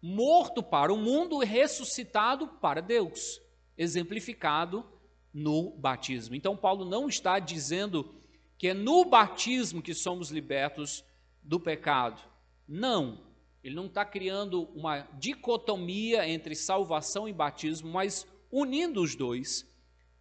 morto 0.00 0.62
para 0.62 0.92
o 0.92 0.96
mundo 0.96 1.42
e 1.42 1.46
ressuscitado 1.46 2.46
para 2.46 2.80
Deus, 2.80 3.40
exemplificado 3.78 4.84
no 5.32 5.70
batismo. 5.70 6.34
Então, 6.34 6.56
Paulo 6.56 6.84
não 6.84 7.08
está 7.08 7.38
dizendo 7.38 8.14
que 8.58 8.68
é 8.68 8.74
no 8.74 9.04
batismo 9.04 9.80
que 9.80 9.94
somos 9.94 10.30
libertos 10.30 11.04
do 11.42 11.60
pecado. 11.60 12.20
Não, 12.66 13.20
ele 13.62 13.74
não 13.74 13.86
está 13.86 14.04
criando 14.04 14.64
uma 14.74 15.00
dicotomia 15.18 16.28
entre 16.28 16.54
salvação 16.54 17.28
e 17.28 17.32
batismo, 17.32 17.90
mas 17.90 18.26
unindo 18.50 19.00
os 19.00 19.14
dois 19.14 19.66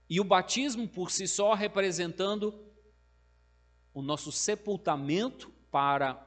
e 0.10 0.20
o 0.20 0.24
batismo 0.24 0.88
por 0.88 1.12
si 1.12 1.28
só 1.28 1.53
representando 1.53 2.53
o 3.93 4.01
nosso 4.01 4.32
sepultamento 4.32 5.51
para 5.72 6.24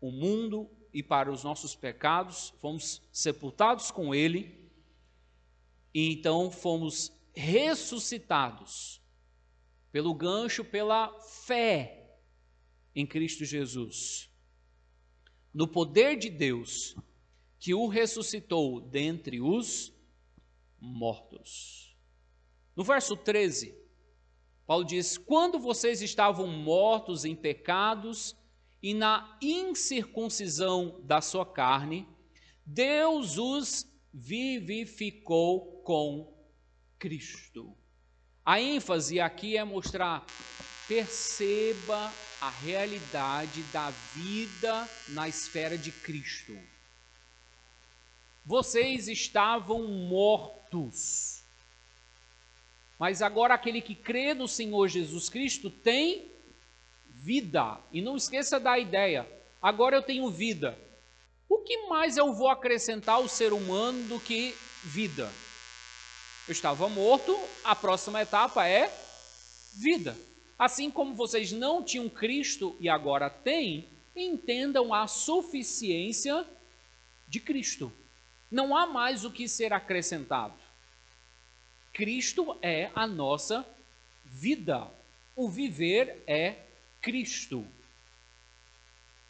o 0.00 0.10
mundo 0.10 0.70
e 0.92 1.02
para 1.02 1.30
os 1.30 1.42
nossos 1.42 1.74
pecados, 1.74 2.54
fomos 2.60 3.02
sepultados 3.12 3.90
com 3.90 4.14
Ele, 4.14 4.65
e 5.96 6.12
então 6.12 6.50
fomos 6.50 7.10
ressuscitados 7.34 9.00
pelo 9.90 10.12
gancho, 10.12 10.62
pela 10.62 11.18
fé 11.20 12.18
em 12.94 13.06
Cristo 13.06 13.46
Jesus, 13.46 14.28
no 15.54 15.66
poder 15.66 16.18
de 16.18 16.28
Deus 16.28 16.94
que 17.58 17.72
o 17.72 17.86
ressuscitou 17.86 18.78
dentre 18.78 19.40
os 19.40 19.90
mortos. 20.78 21.96
No 22.76 22.84
verso 22.84 23.16
13, 23.16 23.74
Paulo 24.66 24.84
diz: 24.84 25.16
Quando 25.16 25.58
vocês 25.58 26.02
estavam 26.02 26.46
mortos 26.46 27.24
em 27.24 27.34
pecados 27.34 28.36
e 28.82 28.92
na 28.92 29.38
incircuncisão 29.40 31.00
da 31.04 31.22
sua 31.22 31.46
carne, 31.46 32.06
Deus 32.66 33.38
os 33.38 33.95
vivificou 34.18 35.82
com 35.82 36.34
Cristo. 36.98 37.76
A 38.42 38.58
ênfase 38.58 39.20
aqui 39.20 39.58
é 39.58 39.62
mostrar, 39.64 40.24
perceba 40.88 42.10
a 42.40 42.48
realidade 42.48 43.62
da 43.64 43.90
vida 44.14 44.88
na 45.08 45.28
esfera 45.28 45.76
de 45.76 45.92
Cristo. 45.92 46.58
Vocês 48.42 49.06
estavam 49.06 49.86
mortos, 49.86 51.44
mas 52.98 53.20
agora 53.20 53.52
aquele 53.52 53.82
que 53.82 53.94
crê 53.94 54.32
no 54.32 54.48
Senhor 54.48 54.88
Jesus 54.88 55.28
Cristo 55.28 55.68
tem 55.68 56.30
vida. 57.10 57.78
E 57.92 58.00
não 58.00 58.16
esqueça 58.16 58.58
da 58.58 58.78
ideia: 58.78 59.28
agora 59.60 59.96
eu 59.96 60.02
tenho 60.02 60.30
vida. 60.30 60.85
O 61.48 61.58
que 61.58 61.86
mais 61.88 62.16
eu 62.16 62.32
vou 62.32 62.48
acrescentar 62.48 63.16
ao 63.16 63.28
ser 63.28 63.52
humano 63.52 64.02
do 64.08 64.20
que 64.20 64.56
vida? 64.82 65.30
Eu 66.48 66.52
estava 66.52 66.88
morto, 66.88 67.38
a 67.64 67.74
próxima 67.74 68.22
etapa 68.22 68.66
é 68.68 68.92
vida. 69.74 70.16
Assim 70.58 70.90
como 70.90 71.14
vocês 71.14 71.52
não 71.52 71.82
tinham 71.82 72.08
Cristo 72.08 72.76
e 72.80 72.88
agora 72.88 73.28
têm, 73.28 73.88
entendam 74.14 74.94
a 74.94 75.06
suficiência 75.06 76.46
de 77.28 77.40
Cristo. 77.40 77.92
Não 78.50 78.76
há 78.76 78.86
mais 78.86 79.24
o 79.24 79.30
que 79.30 79.48
ser 79.48 79.72
acrescentado. 79.72 80.54
Cristo 81.92 82.56
é 82.62 82.90
a 82.94 83.06
nossa 83.06 83.66
vida. 84.24 84.86
O 85.34 85.48
viver 85.48 86.22
é 86.26 86.56
Cristo. 87.00 87.66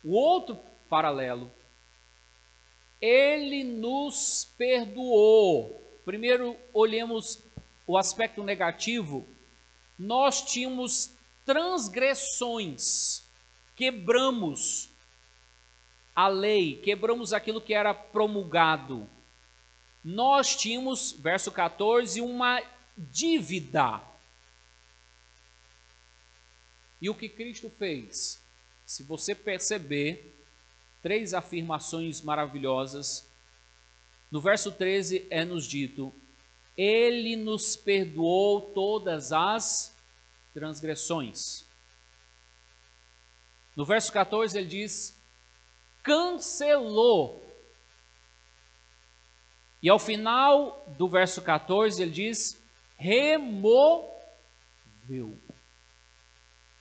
O 0.04 0.12
outro 0.12 0.58
paralelo, 0.88 1.50
ele 3.01 3.64
nos 3.64 4.53
perdoou. 4.57 6.01
Primeiro, 6.05 6.57
olhemos 6.72 7.42
o 7.86 7.97
aspecto 7.97 8.42
negativo. 8.42 9.26
Nós 9.99 10.42
tínhamos 10.42 11.12
transgressões, 11.44 13.22
quebramos 13.74 14.90
a 16.14 16.28
lei, 16.28 16.76
quebramos 16.76 17.32
aquilo 17.32 17.61
que 17.61 17.74
era 17.74 17.94
promulgado. 17.94 19.09
Nós 20.03 20.57
tínhamos, 20.57 21.12
verso 21.12 21.51
14, 21.51 22.20
uma 22.20 22.62
dívida. 22.97 24.01
E 27.01 27.11
o 27.11 27.14
que 27.14 27.28
Cristo 27.28 27.68
fez? 27.68 28.42
Se 28.84 29.03
você 29.03 29.34
perceber, 29.34 30.36
três 31.07 31.32
afirmações 31.32 32.20
maravilhosas 32.20 33.30
no 34.28 34.40
verso 34.40 34.72
13 34.72 35.24
é 35.30 35.44
nos 35.44 35.64
dito: 35.64 36.12
Ele 36.76 37.36
nos 37.36 37.76
perdoou 37.76 38.61
todas 38.61 39.30
as 39.32 39.96
transgressões. 40.52 41.64
No 43.76 43.84
verso 43.84 44.12
14 44.12 44.59
ele 44.59 44.66
diz: 44.66 45.16
cancelou. 46.02 47.46
E 49.80 49.88
ao 49.88 50.00
final 50.00 50.92
do 50.98 51.09
verso 51.09 51.40
14 51.40 52.02
ele 52.02 52.11
diz: 52.11 52.61
removeu. 52.96 54.11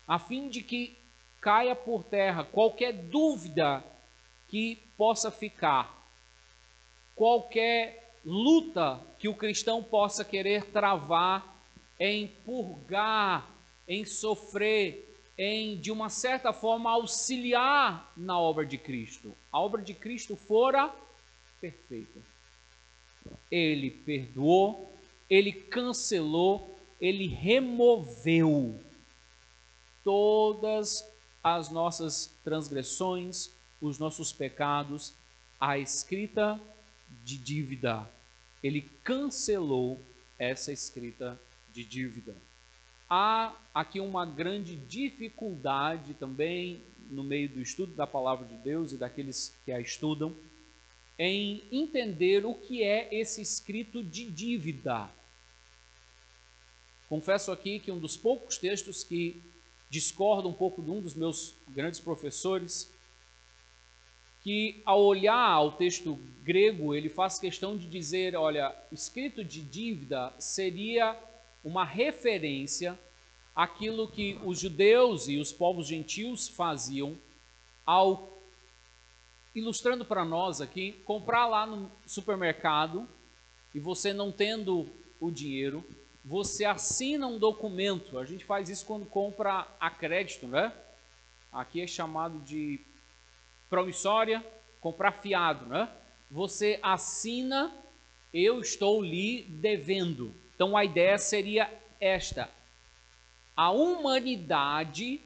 A 0.07 0.17
fim 0.17 0.49
de 0.49 0.63
que 0.63 0.97
caia 1.39 1.76
por 1.76 2.03
terra 2.03 2.43
qualquer 2.43 2.91
dúvida 2.91 3.84
que 4.56 4.78
possa 4.95 5.30
ficar 5.30 6.10
qualquer 7.14 8.16
luta 8.24 9.06
que 9.20 9.28
o 9.28 9.36
cristão 9.36 9.84
possa 9.84 10.24
querer 10.24 10.68
travar 10.68 11.62
em 11.99 12.30
purgar, 12.45 13.53
em 13.86 14.06
sofrer, 14.06 15.14
em 15.38 15.78
de 15.78 15.91
uma 15.91 16.08
certa 16.08 16.53
forma 16.53 16.89
auxiliar 16.89 18.14
na 18.16 18.39
obra 18.39 18.66
de 18.66 18.78
Cristo. 18.78 19.36
A 19.51 19.60
obra 19.60 19.82
de 19.82 19.93
Cristo 19.93 20.38
fora 20.38 20.89
perfeita. 21.60 22.22
Ele 23.51 23.91
perdoou, 23.91 24.97
ele 25.30 25.51
cancelou, 25.51 26.80
ele 27.01 27.28
removeu 27.28 28.80
todas 30.01 31.06
as 31.43 31.70
nossas 31.70 32.34
transgressões, 32.41 33.53
os 33.82 33.99
nossos 33.99 34.32
pecados, 34.32 35.13
a 35.59 35.78
escrita 35.78 36.59
de 37.23 37.38
dívida. 37.38 38.09
Ele 38.63 38.89
cancelou 39.03 40.01
essa 40.38 40.71
escrita 40.71 41.39
de 41.71 41.84
dívida. 41.84 42.36
Há 43.09 43.55
aqui 43.73 43.99
uma 43.99 44.26
grande 44.26 44.76
dificuldade 44.76 46.13
também 46.15 46.82
no 47.09 47.23
meio 47.23 47.47
do 47.49 47.61
estudo 47.61 47.93
da 47.93 48.07
palavra 48.07 48.47
de 48.47 48.55
Deus 48.57 48.91
e 48.91 48.97
daqueles 48.97 49.55
que 49.63 49.71
a 49.71 49.80
estudam 49.80 50.36
em 51.17 51.63
entender 51.71 52.45
o 52.45 52.53
que 52.53 52.84
é 52.84 53.13
esse 53.13 53.41
escrito 53.41 54.03
de 54.03 54.30
dívida. 54.30 55.09
Confesso 57.07 57.51
aqui 57.51 57.80
que 57.80 57.91
um 57.91 57.99
dos 57.99 58.17
poucos 58.17 58.57
textos 58.57 59.03
que 59.03 59.41
discorda 59.89 60.47
um 60.47 60.53
pouco 60.53 60.82
de 60.82 60.89
um 60.89 60.99
dos 60.99 61.13
meus 61.13 61.55
grandes 61.69 61.99
professores 61.99 62.91
que 64.46 64.80
ao 64.86 65.02
olhar 65.02 65.50
ao 65.50 65.72
texto 65.72 66.20
grego, 66.43 66.93
ele 66.93 67.10
faz 67.10 67.39
questão 67.39 67.76
de 67.76 67.88
dizer, 67.88 68.36
olha, 68.36 68.76
escrito 68.91 69.43
de 69.43 69.60
dívida 69.60 70.32
seria 70.38 71.20
uma 71.64 71.84
referência 71.84 72.96
àquilo 73.56 74.08
que 74.08 74.39
os 74.43 74.60
judeus 74.60 75.28
e 75.28 75.38
os 75.38 75.52
povos 75.52 75.88
gentios 75.88 76.48
faziam 76.48 77.18
ao 77.84 78.39
ilustrando 79.56 80.06
para 80.06 80.24
nós 80.24 80.62
aqui, 80.62 80.91
comprar 81.06 81.48
lá 81.48 81.66
no 81.66 81.91
supermercado 82.06 83.10
e 83.74 83.80
você 83.80 84.14
não 84.14 84.32
tendo 84.32 84.88
o 85.20 85.32
dinheiro, 85.32 85.84
você 86.24 86.66
assina 86.66 87.26
um 87.26 87.39
documento. 87.39 88.20
A 88.20 88.26
gente 88.26 88.46
faz 88.46 88.70
isso 88.70 88.86
quando 88.86 89.08
compra 89.08 89.68
a 89.80 89.89
crédito, 89.89 90.46
né? 90.46 90.72
Aqui 91.52 91.82
é 91.82 91.88
chamado 91.88 92.38
de 92.41 92.80
promissória, 93.76 94.41
comprar 94.80 95.11
fiado, 95.11 95.65
né? 95.65 95.89
Você 96.32 96.80
assina, 96.82 97.76
eu 98.34 98.61
estou 98.61 99.03
lhe 99.03 99.43
devendo. 99.43 100.34
Então 100.55 100.78
a 100.78 100.86
ideia 100.86 101.17
seria 101.17 101.69
esta: 101.99 102.49
a 103.53 103.71
humanidade 103.71 105.19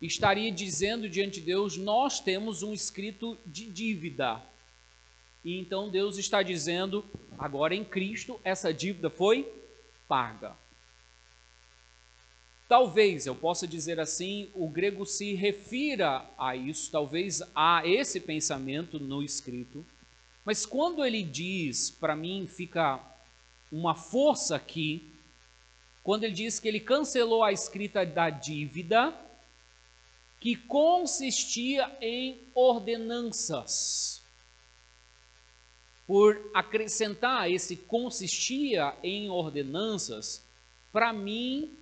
estaria 0.00 0.50
dizendo 0.50 1.06
diante 1.06 1.40
de 1.40 1.46
Deus: 1.46 1.76
nós 1.76 2.18
temos 2.18 2.62
um 2.62 2.72
escrito 2.72 3.36
de 3.44 3.66
dívida. 3.66 4.40
E 5.44 5.58
então 5.58 5.90
Deus 5.90 6.16
está 6.16 6.42
dizendo: 6.42 7.04
agora 7.38 7.74
em 7.74 7.84
Cristo 7.84 8.40
essa 8.42 8.72
dívida 8.72 9.10
foi 9.10 9.46
paga. 10.08 10.56
Talvez, 12.70 13.26
eu 13.26 13.34
possa 13.34 13.66
dizer 13.66 13.98
assim, 13.98 14.48
o 14.54 14.68
grego 14.68 15.04
se 15.04 15.34
refira 15.34 16.24
a 16.38 16.54
isso, 16.54 16.88
talvez 16.88 17.42
a 17.52 17.82
esse 17.84 18.20
pensamento 18.20 18.96
no 19.00 19.24
escrito, 19.24 19.84
mas 20.44 20.64
quando 20.64 21.04
ele 21.04 21.20
diz, 21.24 21.90
para 21.90 22.14
mim 22.14 22.46
fica 22.46 23.00
uma 23.72 23.96
força 23.96 24.54
aqui, 24.54 25.12
quando 26.04 26.22
ele 26.22 26.32
diz 26.32 26.60
que 26.60 26.68
ele 26.68 26.78
cancelou 26.78 27.42
a 27.42 27.50
escrita 27.50 28.06
da 28.06 28.30
dívida, 28.30 29.12
que 30.38 30.54
consistia 30.54 31.90
em 32.00 32.38
ordenanças. 32.54 34.22
Por 36.06 36.52
acrescentar 36.54 37.50
esse 37.50 37.74
consistia 37.74 38.94
em 39.02 39.28
ordenanças, 39.28 40.48
para 40.92 41.12
mim 41.12 41.76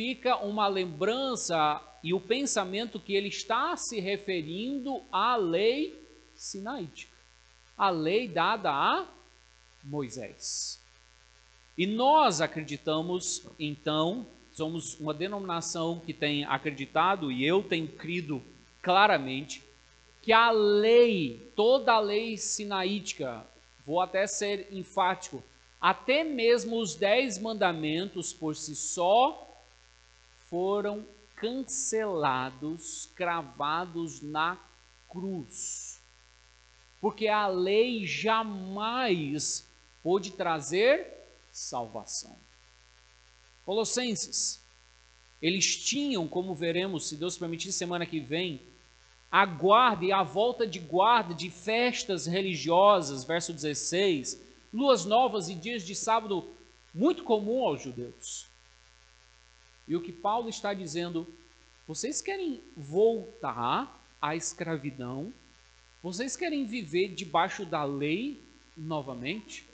fica 0.00 0.34
uma 0.38 0.66
lembrança 0.66 1.78
e 2.02 2.14
o 2.14 2.20
pensamento 2.20 2.98
que 2.98 3.14
ele 3.14 3.28
está 3.28 3.76
se 3.76 4.00
referindo 4.00 5.02
à 5.12 5.36
lei 5.36 5.94
sinaítica, 6.34 7.14
a 7.76 7.90
lei 7.90 8.26
dada 8.26 8.70
a 8.70 9.06
Moisés. 9.84 10.82
E 11.76 11.86
nós 11.86 12.40
acreditamos, 12.40 13.46
então, 13.58 14.26
somos 14.50 14.98
uma 14.98 15.12
denominação 15.12 16.00
que 16.00 16.14
tem 16.14 16.46
acreditado, 16.46 17.30
e 17.30 17.44
eu 17.44 17.62
tenho 17.62 17.88
crido 17.88 18.42
claramente, 18.80 19.62
que 20.22 20.32
a 20.32 20.50
lei, 20.50 21.52
toda 21.54 21.92
a 21.92 22.00
lei 22.00 22.38
sinaítica, 22.38 23.46
vou 23.84 24.00
até 24.00 24.26
ser 24.26 24.66
enfático, 24.72 25.44
até 25.78 26.24
mesmo 26.24 26.80
os 26.80 26.94
dez 26.94 27.38
mandamentos 27.38 28.32
por 28.32 28.56
si 28.56 28.74
só, 28.74 29.46
foram 30.50 31.06
cancelados, 31.36 33.08
cravados 33.14 34.20
na 34.20 34.58
cruz. 35.08 35.98
porque 37.00 37.28
a 37.28 37.46
lei 37.46 38.04
jamais 38.04 39.66
pôde 40.02 40.32
trazer 40.32 41.06
salvação. 41.50 42.36
Colossenses, 43.64 44.62
eles 45.40 45.82
tinham, 45.82 46.28
como 46.28 46.54
veremos, 46.54 47.08
se 47.08 47.16
Deus 47.16 47.38
permitir, 47.38 47.72
semana 47.72 48.04
que 48.04 48.20
vem, 48.20 48.60
a 49.30 49.46
guarda 49.46 50.04
e 50.04 50.12
a 50.12 50.22
volta 50.22 50.66
de 50.66 50.78
guarda 50.78 51.32
de 51.32 51.48
festas 51.48 52.26
religiosas, 52.26 53.24
verso 53.24 53.52
16, 53.54 54.42
luas 54.70 55.06
novas 55.06 55.48
e 55.48 55.54
dias 55.54 55.82
de 55.82 55.94
sábado, 55.94 56.54
muito 56.92 57.24
comum 57.24 57.64
aos 57.64 57.80
judeus. 57.80 58.49
E 59.90 59.96
o 59.96 60.00
que 60.00 60.12
Paulo 60.12 60.48
está 60.48 60.72
dizendo, 60.72 61.26
vocês 61.84 62.22
querem 62.22 62.62
voltar 62.76 64.08
à 64.22 64.36
escravidão? 64.36 65.34
Vocês 66.00 66.36
querem 66.36 66.64
viver 66.64 67.08
debaixo 67.08 67.66
da 67.66 67.82
lei 67.82 68.40
novamente? 68.76 69.68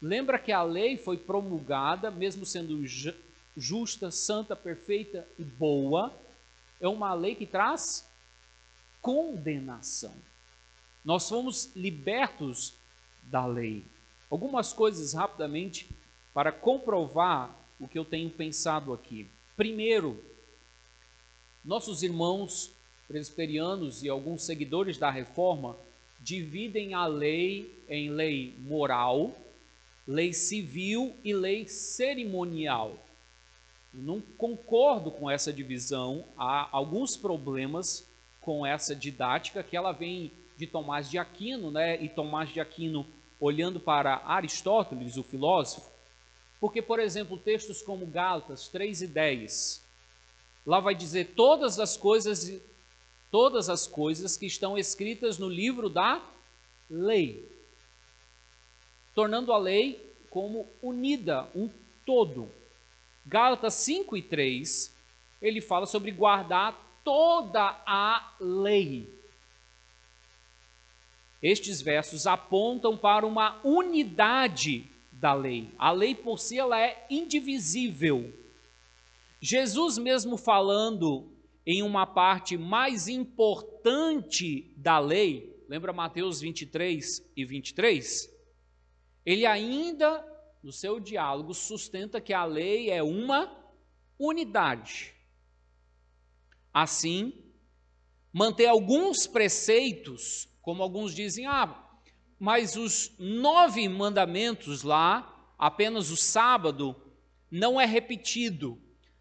Lembra 0.00 0.38
que 0.38 0.52
a 0.52 0.62
lei 0.62 0.96
foi 0.96 1.16
promulgada, 1.16 2.08
mesmo 2.08 2.46
sendo 2.46 2.86
justa, 3.56 4.12
santa, 4.12 4.54
perfeita 4.54 5.28
e 5.36 5.42
boa, 5.42 6.16
é 6.80 6.86
uma 6.86 7.12
lei 7.12 7.34
que 7.34 7.44
traz 7.44 8.08
condenação. 9.02 10.14
Nós 11.04 11.28
fomos 11.28 11.74
libertos 11.74 12.78
da 13.24 13.44
lei. 13.44 13.84
Algumas 14.30 14.72
coisas 14.72 15.14
rapidamente 15.14 15.90
para 16.32 16.52
comprovar 16.52 17.58
o 17.80 17.88
que 17.88 17.98
eu 17.98 18.04
tenho 18.04 18.30
pensado 18.30 18.92
aqui. 18.92 19.28
Primeiro, 19.58 20.22
nossos 21.64 22.04
irmãos 22.04 22.70
presbiterianos 23.08 24.04
e 24.04 24.08
alguns 24.08 24.44
seguidores 24.44 24.98
da 24.98 25.10
reforma 25.10 25.76
dividem 26.20 26.94
a 26.94 27.06
lei 27.06 27.82
em 27.88 28.08
lei 28.08 28.54
moral, 28.60 29.36
lei 30.06 30.32
civil 30.32 31.12
e 31.24 31.34
lei 31.34 31.66
cerimonial. 31.66 33.04
Eu 33.92 34.00
não 34.00 34.20
concordo 34.20 35.10
com 35.10 35.28
essa 35.28 35.52
divisão, 35.52 36.24
há 36.36 36.68
alguns 36.70 37.16
problemas 37.16 38.08
com 38.40 38.64
essa 38.64 38.94
didática 38.94 39.64
que 39.64 39.76
ela 39.76 39.90
vem 39.90 40.30
de 40.56 40.68
Tomás 40.68 41.10
de 41.10 41.18
Aquino, 41.18 41.72
né? 41.72 42.00
E 42.00 42.08
Tomás 42.08 42.48
de 42.48 42.60
Aquino 42.60 43.04
olhando 43.40 43.80
para 43.80 44.22
Aristóteles, 44.24 45.16
o 45.16 45.24
filósofo, 45.24 45.90
porque, 46.60 46.82
por 46.82 46.98
exemplo, 46.98 47.38
textos 47.38 47.82
como 47.82 48.06
Gálatas 48.06 48.68
3 48.68 49.02
e 49.02 49.06
10, 49.06 49.84
lá 50.66 50.80
vai 50.80 50.94
dizer 50.94 51.32
todas 51.36 51.78
as 51.78 51.96
coisas, 51.96 52.60
todas 53.30 53.68
as 53.68 53.86
coisas 53.86 54.36
que 54.36 54.46
estão 54.46 54.76
escritas 54.76 55.38
no 55.38 55.48
livro 55.48 55.88
da 55.88 56.22
lei, 56.90 57.48
tornando 59.14 59.52
a 59.52 59.58
lei 59.58 60.14
como 60.30 60.68
unida, 60.82 61.48
um 61.54 61.70
todo. 62.04 62.50
Gálatas 63.24 63.74
5 63.74 64.16
e 64.16 64.22
3, 64.22 64.94
ele 65.40 65.60
fala 65.60 65.86
sobre 65.86 66.10
guardar 66.10 67.00
toda 67.04 67.80
a 67.86 68.34
lei. 68.40 69.16
Estes 71.40 71.80
versos 71.80 72.26
apontam 72.26 72.96
para 72.96 73.24
uma 73.24 73.60
unidade 73.62 74.90
da 75.18 75.34
lei. 75.34 75.74
A 75.76 75.90
lei 75.90 76.14
por 76.14 76.38
si 76.38 76.58
ela 76.58 76.80
é 76.80 77.06
indivisível. 77.10 78.32
Jesus 79.40 79.98
mesmo 79.98 80.36
falando 80.36 81.32
em 81.66 81.82
uma 81.82 82.06
parte 82.06 82.56
mais 82.56 83.08
importante 83.08 84.72
da 84.76 84.98
lei, 84.98 85.64
lembra 85.68 85.92
Mateus 85.92 86.40
23 86.40 87.30
e 87.36 87.44
23? 87.44 88.32
Ele 89.26 89.44
ainda 89.44 90.24
no 90.62 90.72
seu 90.72 90.98
diálogo 90.98 91.52
sustenta 91.52 92.20
que 92.20 92.32
a 92.32 92.44
lei 92.44 92.90
é 92.90 93.02
uma 93.02 93.54
unidade. 94.18 95.14
Assim, 96.72 97.32
manter 98.32 98.66
alguns 98.66 99.26
preceitos, 99.26 100.48
como 100.62 100.82
alguns 100.82 101.14
dizem, 101.14 101.46
ah, 101.46 101.87
mas 102.38 102.76
os 102.76 103.12
nove 103.18 103.88
mandamentos 103.88 104.82
lá, 104.82 105.52
apenas 105.58 106.10
o 106.10 106.16
sábado, 106.16 106.94
não 107.50 107.80
é 107.80 107.84
repetido. 107.84 108.80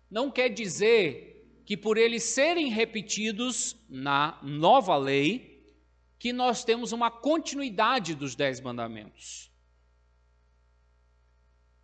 Não 0.09 0.29
quer 0.29 0.49
dizer 0.49 1.61
que 1.65 1.75
por 1.75 1.97
eles 1.97 2.23
serem 2.23 2.69
repetidos 2.69 3.75
na 3.89 4.39
nova 4.41 4.95
lei, 4.97 5.75
que 6.19 6.31
nós 6.31 6.63
temos 6.63 6.91
uma 6.91 7.11
continuidade 7.11 8.15
dos 8.15 8.35
dez 8.35 8.59
mandamentos. 8.59 9.51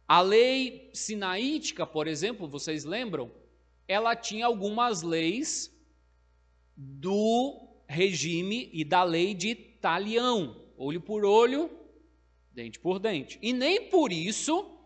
A 0.08 0.22
lei 0.22 0.90
sinaítica, 0.94 1.86
por 1.86 2.08
exemplo, 2.08 2.48
vocês 2.48 2.84
lembram? 2.84 3.32
ela 3.88 4.16
tinha 4.16 4.46
algumas 4.46 5.02
leis 5.02 5.72
do 6.76 7.68
regime 7.88 8.70
e 8.74 8.84
da 8.84 9.04
lei 9.04 9.34
de 9.34 9.54
talião, 9.56 10.63
olho 10.78 11.02
por 11.02 11.26
olho, 11.26 11.70
dente 12.52 12.80
por 12.80 13.00
dente. 13.00 13.40
E 13.42 13.54
nem 13.54 13.90
por 13.90 14.12
isso 14.12 14.78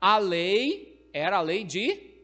a 0.00 0.18
lei 0.18 1.08
era 1.12 1.38
a 1.38 1.42
lei 1.42 1.64
de 1.64 2.14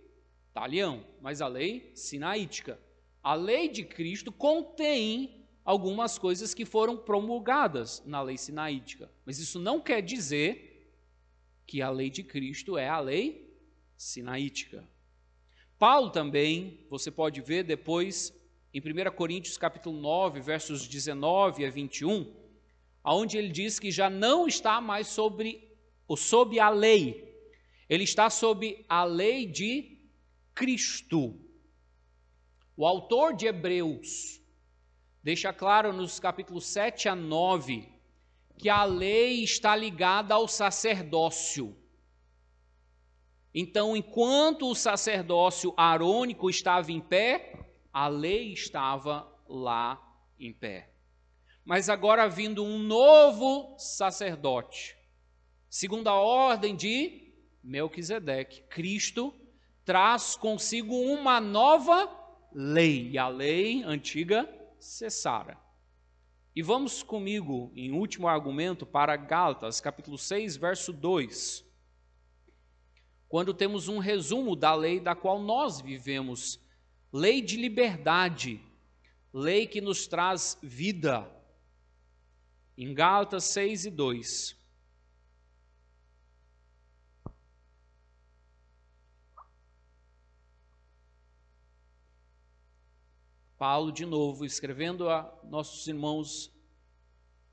talião, 0.52 1.04
mas 1.20 1.40
a 1.40 1.48
lei 1.48 1.90
sinaítica. 1.94 2.78
A 3.22 3.34
lei 3.34 3.68
de 3.68 3.84
Cristo 3.84 4.30
contém 4.30 5.46
algumas 5.64 6.18
coisas 6.18 6.54
que 6.54 6.64
foram 6.64 6.96
promulgadas 6.96 8.02
na 8.04 8.20
lei 8.20 8.36
sinaítica, 8.36 9.10
mas 9.24 9.38
isso 9.38 9.58
não 9.58 9.80
quer 9.80 10.02
dizer 10.02 10.72
que 11.66 11.80
a 11.80 11.88
lei 11.88 12.10
de 12.10 12.22
Cristo 12.22 12.76
é 12.76 12.88
a 12.88 12.98
lei 12.98 13.56
sinaítica. 13.96 14.86
Paulo 15.78 16.10
também, 16.10 16.84
você 16.90 17.10
pode 17.10 17.40
ver 17.40 17.64
depois 17.64 18.32
em 18.74 18.80
1 18.80 19.10
Coríntios 19.14 19.56
capítulo 19.56 19.98
9, 20.00 20.40
versos 20.40 20.86
19 20.86 21.64
a 21.64 21.70
21, 21.70 22.41
aonde 23.03 23.36
ele 23.36 23.48
diz 23.48 23.78
que 23.78 23.90
já 23.90 24.09
não 24.09 24.46
está 24.46 24.80
mais 24.80 25.09
sobre 25.09 25.72
sob 26.16 26.59
a 26.61 26.68
lei. 26.68 27.32
Ele 27.88 28.05
está 28.05 28.28
sob 28.30 28.84
a 28.88 29.05
lei 29.05 29.46
de 29.46 29.98
Cristo. 30.55 31.38
O 32.76 32.86
autor 32.86 33.34
de 33.34 33.46
Hebreus 33.46 34.40
deixa 35.22 35.53
claro 35.53 35.92
nos 35.92 36.18
capítulos 36.18 36.66
7 36.66 37.09
a 37.09 37.14
9 37.14 37.88
que 38.59 38.68
a 38.68 38.84
lei 38.84 39.42
está 39.42 39.74
ligada 39.74 40.34
ao 40.34 40.46
sacerdócio. 40.46 41.76
Então, 43.55 43.96
enquanto 43.96 44.70
o 44.70 44.74
sacerdócio 44.74 45.74
arônico 45.76 46.48
estava 46.48 46.90
em 46.90 47.00
pé, 47.00 47.59
a 47.92 48.09
lei 48.09 48.53
estava 48.53 49.28
lá 49.46 50.00
em 50.38 50.53
pé. 50.53 50.91
Mas 51.64 51.88
agora 51.88 52.28
vindo 52.28 52.64
um 52.64 52.78
novo 52.78 53.76
sacerdote, 53.78 54.96
segundo 55.68 56.08
a 56.08 56.14
ordem 56.14 56.74
de 56.74 57.32
Melquisedeque, 57.62 58.62
Cristo 58.68 59.32
traz 59.84 60.36
consigo 60.36 60.94
uma 60.94 61.40
nova 61.40 62.10
lei, 62.52 63.10
e 63.10 63.18
a 63.18 63.28
lei 63.28 63.82
antiga 63.84 64.48
cessara. 64.78 65.56
E 66.54 66.62
vamos 66.62 67.02
comigo 67.02 67.72
em 67.74 67.92
último 67.92 68.28
argumento 68.28 68.84
para 68.84 69.16
Gálatas, 69.16 69.80
capítulo 69.80 70.18
6, 70.18 70.56
verso 70.56 70.92
2 70.92 71.72
quando 73.32 73.54
temos 73.54 73.88
um 73.88 73.96
resumo 73.96 74.54
da 74.54 74.74
lei 74.74 75.00
da 75.00 75.14
qual 75.14 75.40
nós 75.40 75.80
vivemos 75.80 76.60
lei 77.10 77.40
de 77.40 77.56
liberdade, 77.56 78.60
lei 79.32 79.66
que 79.66 79.80
nos 79.80 80.06
traz 80.06 80.58
vida. 80.62 81.26
Em 82.76 82.94
Gálatas 82.94 83.44
6 83.44 83.86
e 83.86 83.90
2. 83.90 84.56
Paulo, 93.58 93.92
de 93.92 94.04
novo, 94.04 94.44
escrevendo 94.44 95.08
a 95.08 95.38
nossos 95.44 95.86
irmãos 95.86 96.50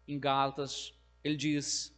em 0.08 0.18
Gálatas, 0.18 0.92
ele 1.24 1.36
diz: 1.36 1.94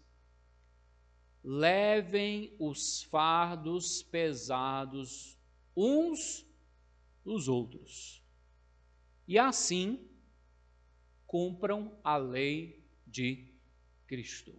levem 1.43 2.53
os 2.59 3.03
fardos 3.03 4.03
pesados 4.03 5.39
uns 5.75 6.45
dos 7.23 7.47
outros, 7.47 8.21
e 9.27 9.39
assim 9.39 10.05
cumpram 11.25 11.97
a 12.03 12.17
lei 12.17 12.80
de 13.11 13.47
Cristo. 14.07 14.53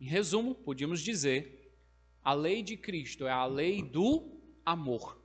Em 0.00 0.06
resumo, 0.06 0.54
podíamos 0.54 1.00
dizer: 1.00 1.72
a 2.22 2.32
lei 2.32 2.62
de 2.62 2.76
Cristo 2.76 3.26
é 3.26 3.30
a 3.30 3.46
lei 3.46 3.82
do 3.82 4.40
amor. 4.64 5.20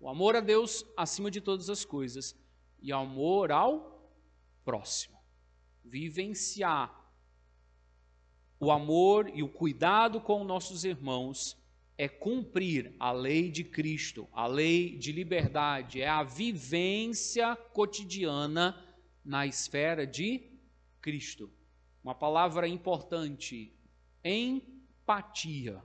O 0.00 0.08
amor 0.08 0.36
a 0.36 0.40
Deus 0.40 0.84
acima 0.96 1.30
de 1.30 1.40
todas 1.40 1.70
as 1.70 1.84
coisas 1.84 2.36
e 2.80 2.92
amor 2.92 3.50
ao 3.50 4.12
próximo. 4.64 5.16
vivenciar 5.84 6.98
o 8.60 8.72
amor 8.72 9.30
e 9.32 9.42
o 9.42 9.48
cuidado 9.48 10.20
com 10.20 10.42
nossos 10.42 10.84
irmãos 10.84 11.56
é 11.96 12.08
cumprir 12.08 12.92
a 12.98 13.12
lei 13.12 13.50
de 13.50 13.62
Cristo, 13.62 14.28
a 14.32 14.46
lei 14.46 14.96
de 14.96 15.12
liberdade, 15.12 16.00
é 16.00 16.08
a 16.08 16.24
vivência 16.24 17.54
cotidiana 17.72 18.76
na 19.24 19.46
esfera 19.46 20.06
de 20.06 20.47
Cristo. 21.08 21.50
Uma 22.04 22.14
palavra 22.14 22.68
importante, 22.68 23.72
empatia. 24.22 25.82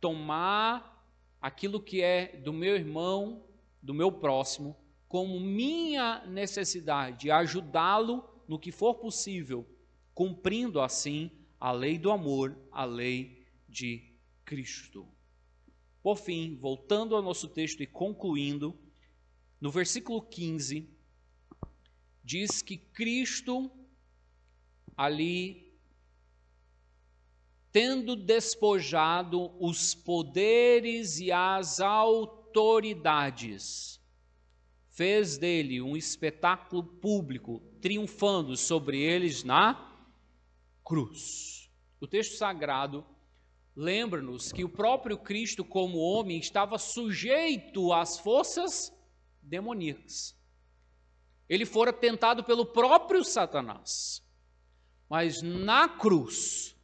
Tomar 0.00 1.04
aquilo 1.40 1.82
que 1.82 2.02
é 2.02 2.36
do 2.36 2.52
meu 2.52 2.76
irmão, 2.76 3.44
do 3.82 3.92
meu 3.92 4.12
próximo, 4.12 4.76
como 5.08 5.40
minha 5.40 6.24
necessidade, 6.26 7.32
ajudá-lo 7.32 8.24
no 8.46 8.56
que 8.56 8.70
for 8.70 8.94
possível, 8.94 9.68
cumprindo 10.14 10.80
assim 10.80 11.32
a 11.58 11.72
lei 11.72 11.98
do 11.98 12.12
amor, 12.12 12.56
a 12.70 12.84
lei 12.84 13.44
de 13.68 14.08
Cristo. 14.44 15.04
Por 16.00 16.16
fim, 16.16 16.56
voltando 16.60 17.16
ao 17.16 17.22
nosso 17.22 17.48
texto 17.48 17.82
e 17.82 17.88
concluindo, 17.88 18.78
no 19.60 19.72
versículo 19.72 20.22
15, 20.22 20.88
diz 22.22 22.62
que 22.62 22.76
Cristo, 22.76 23.68
ali, 24.96 25.64
tendo 27.70 28.14
despojado 28.14 29.52
os 29.58 29.94
poderes 29.94 31.18
e 31.18 31.32
as 31.32 31.80
autoridades, 31.80 34.00
fez 34.90 35.36
dele 35.36 35.82
um 35.82 35.96
espetáculo 35.96 36.84
público, 36.84 37.60
triunfando 37.80 38.56
sobre 38.56 39.00
eles 39.00 39.42
na 39.42 39.92
cruz. 40.84 41.68
O 42.00 42.06
texto 42.06 42.36
sagrado 42.36 43.04
lembra-nos 43.74 44.52
que 44.52 44.62
o 44.62 44.68
próprio 44.68 45.18
Cristo, 45.18 45.64
como 45.64 45.98
homem, 45.98 46.38
estava 46.38 46.78
sujeito 46.78 47.92
às 47.92 48.18
forças 48.18 48.94
demoníacas. 49.42 50.36
Ele 51.48 51.66
fora 51.66 51.92
tentado 51.92 52.44
pelo 52.44 52.64
próprio 52.64 53.24
Satanás. 53.24 54.23
Mas 55.08 55.42
na 55.42 55.88
cruz, 55.88 56.76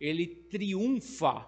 ele 0.00 0.26
triunfa 0.26 1.46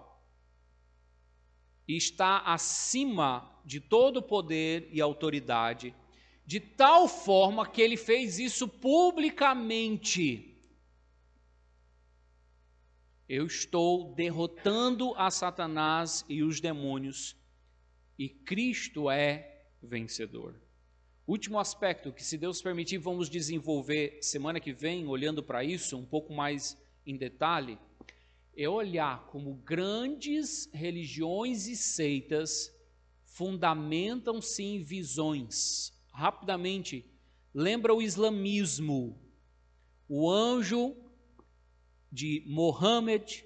e 1.87 1.97
está 1.97 2.39
acima 2.39 3.61
de 3.65 3.81
todo 3.81 4.23
poder 4.23 4.89
e 4.93 5.01
autoridade, 5.01 5.95
de 6.47 6.61
tal 6.61 7.09
forma 7.09 7.67
que 7.69 7.81
ele 7.81 7.97
fez 7.97 8.39
isso 8.39 8.69
publicamente 8.69 10.55
eu 13.29 13.47
estou 13.47 14.15
derrotando 14.15 15.15
a 15.17 15.31
Satanás 15.31 16.25
e 16.29 16.43
os 16.43 16.61
demônios, 16.61 17.37
e 18.19 18.29
Cristo 18.29 19.11
é 19.11 19.67
vencedor. 19.83 20.55
Último 21.27 21.59
aspecto 21.59 22.13
que, 22.13 22.23
se 22.23 22.37
Deus 22.37 22.61
permitir, 22.61 22.99
vamos 22.99 23.31
desenvolver 23.31 24.19
semana 24.21 24.61
que 24.61 24.75
vem, 24.75 25.07
olhando 25.07 25.43
para 25.43 25.65
isso 25.65 25.97
um 25.97 26.05
pouco 26.05 26.35
mais 26.35 26.77
em 27.07 27.17
detalhe, 27.17 27.79
é 28.55 28.69
olhar 28.69 29.27
como 29.29 29.55
grandes 29.55 30.69
religiões 30.73 31.67
e 31.67 31.77
seitas 31.77 32.71
fundamentam-se 33.25 34.63
em 34.63 34.83
visões. 34.83 35.93
Rapidamente, 36.13 37.11
lembra 37.55 37.95
o 37.95 38.03
islamismo. 38.03 39.19
O 40.07 40.31
anjo 40.31 40.95
de 42.13 42.45
Mohammed, 42.47 43.45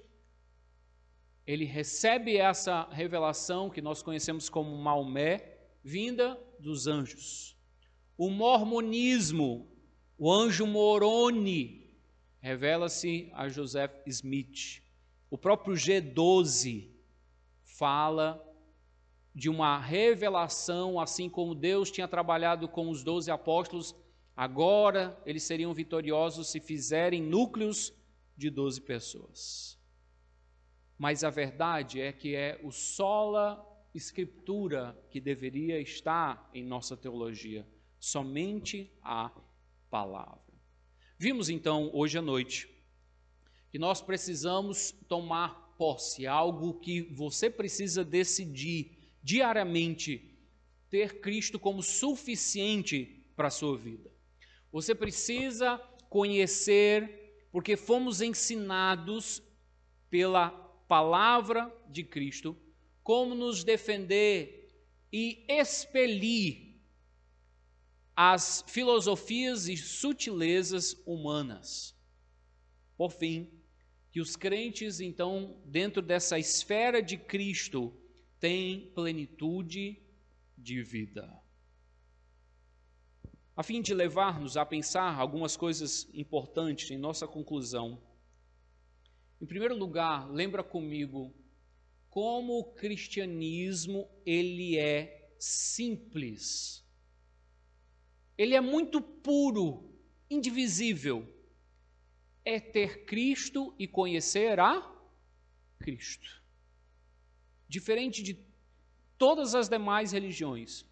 ele 1.47 1.63
recebe 1.63 2.35
essa 2.35 2.83
revelação 2.91 3.69
que 3.69 3.81
nós 3.81 4.03
conhecemos 4.03 4.49
como 4.49 4.77
Maomé, 4.77 5.57
vinda 5.81 6.37
dos 6.59 6.85
anjos. 6.85 7.58
O 8.19 8.29
mormonismo, 8.29 9.65
o 10.17 10.29
anjo 10.29 10.67
Moroni, 10.67 11.89
revela-se 12.41 13.29
a 13.31 13.47
Joseph 13.47 13.93
Smith. 14.05 14.83
O 15.31 15.37
próprio 15.37 15.73
G12 15.73 16.89
fala 17.63 18.45
de 19.33 19.49
uma 19.49 19.79
revelação, 19.79 20.99
assim 20.99 21.29
como 21.29 21.55
Deus 21.55 21.89
tinha 21.89 22.09
trabalhado 22.09 22.67
com 22.67 22.89
os 22.89 23.05
doze 23.05 23.31
apóstolos, 23.31 23.95
agora 24.35 25.17
eles 25.25 25.43
seriam 25.43 25.73
vitoriosos 25.73 26.49
se 26.49 26.59
fizerem 26.59 27.21
núcleos 27.21 27.93
de 28.35 28.49
12 28.49 28.81
pessoas. 28.81 29.79
Mas 30.97 31.23
a 31.23 31.29
verdade 31.29 32.01
é 32.01 32.11
que 32.11 32.35
é 32.35 32.59
o 32.65 32.69
sola 32.69 33.65
escritura 33.95 34.93
que 35.09 35.21
deveria 35.21 35.79
estar 35.79 36.49
em 36.53 36.65
nossa 36.65 36.97
teologia, 36.97 37.65
somente 37.99 38.91
a 39.01 39.31
palavra. 39.89 40.39
Vimos 41.17 41.49
então 41.49 41.89
hoje 41.93 42.17
à 42.17 42.21
noite 42.21 42.69
que 43.69 43.77
nós 43.77 44.01
precisamos 44.01 44.91
tomar 45.07 45.75
posse, 45.77 46.25
algo 46.25 46.79
que 46.79 47.01
você 47.01 47.49
precisa 47.49 48.03
decidir 48.03 48.97
diariamente 49.21 50.37
ter 50.89 51.21
Cristo 51.21 51.59
como 51.59 51.83
suficiente 51.83 53.23
para 53.35 53.47
a 53.47 53.51
sua 53.51 53.77
vida. 53.77 54.11
Você 54.71 54.95
precisa 54.95 55.77
conhecer 56.09 57.47
porque 57.51 57.75
fomos 57.77 58.21
ensinados 58.21 59.41
pela 60.09 60.49
palavra 60.87 61.73
de 61.87 62.03
Cristo 62.03 62.57
como 63.03 63.35
nos 63.35 63.63
defender 63.63 64.69
e 65.11 65.45
expelir 65.47 66.68
as 68.21 68.65
filosofias 68.67 69.69
e 69.69 69.77
sutilezas 69.77 70.93
humanas. 71.05 71.95
Por 72.97 73.11
fim, 73.11 73.49
que 74.11 74.19
os 74.19 74.35
crentes, 74.35 74.99
então, 74.99 75.61
dentro 75.63 76.01
dessa 76.01 76.37
esfera 76.37 77.01
de 77.01 77.17
Cristo, 77.17 77.93
têm 78.39 78.91
plenitude 78.93 80.01
de 80.57 80.83
vida 80.83 81.39
a 83.59 83.63
fim 83.63 83.81
de 83.81 83.93
levar-nos 83.93 84.55
a 84.55 84.65
pensar 84.65 85.19
algumas 85.19 85.57
coisas 85.57 86.09
importantes 86.13 86.91
em 86.91 86.97
nossa 86.97 87.27
conclusão. 87.27 88.01
Em 89.41 89.45
primeiro 89.45 89.75
lugar, 89.75 90.31
lembra 90.31 90.63
comigo 90.63 91.35
como 92.09 92.57
o 92.57 92.63
cristianismo 92.63 94.09
ele 94.25 94.77
é 94.77 95.35
simples. 95.37 96.88
Ele 98.39 98.55
é 98.55 98.61
muito 98.61 99.01
puro, 99.01 99.83
indivisível. 100.29 101.27
É 102.45 102.57
ter 102.57 103.03
Cristo 103.03 103.75
e 103.77 103.85
conhecer 103.85 104.57
a 104.61 104.81
Cristo. 105.77 106.41
Diferente 107.67 108.23
de 108.23 108.39
todas 109.17 109.53
as 109.53 109.67
demais 109.67 110.13
religiões, 110.13 110.85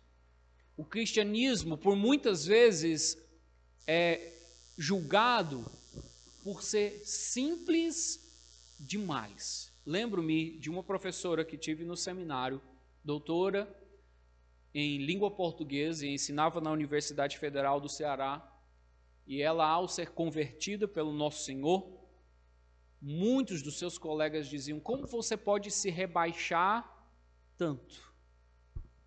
o 0.76 0.84
cristianismo, 0.84 1.78
por 1.78 1.96
muitas 1.96 2.46
vezes, 2.46 3.18
é 3.88 4.34
julgado 4.78 5.66
por 6.44 6.62
ser 6.62 7.02
simples 7.06 8.22
demais. 8.78 9.72
Lembro-me 9.86 10.60
de 10.60 10.70
uma 10.70 10.84
professora 10.84 11.46
que 11.46 11.58
tive 11.58 11.86
no 11.86 11.96
seminário, 11.96 12.62
doutora 13.06 13.74
em 14.74 14.98
língua 14.98 15.32
portuguesa 15.32 16.06
e 16.06 16.14
ensinava 16.14 16.62
na 16.62 16.72
Universidade 16.72 17.38
Federal 17.38 17.80
do 17.80 17.90
Ceará. 17.90 18.54
E 19.26 19.42
ela, 19.42 19.68
ao 19.68 19.88
ser 19.88 20.12
convertida 20.12 20.88
pelo 20.88 21.12
Nosso 21.12 21.44
Senhor, 21.44 22.00
muitos 23.02 23.62
dos 23.62 23.78
seus 23.78 23.98
colegas 23.98 24.48
diziam: 24.48 24.80
Como 24.80 25.08
você 25.08 25.36
pode 25.36 25.72
se 25.72 25.90
rebaixar 25.90 26.94
tanto? 27.58 28.08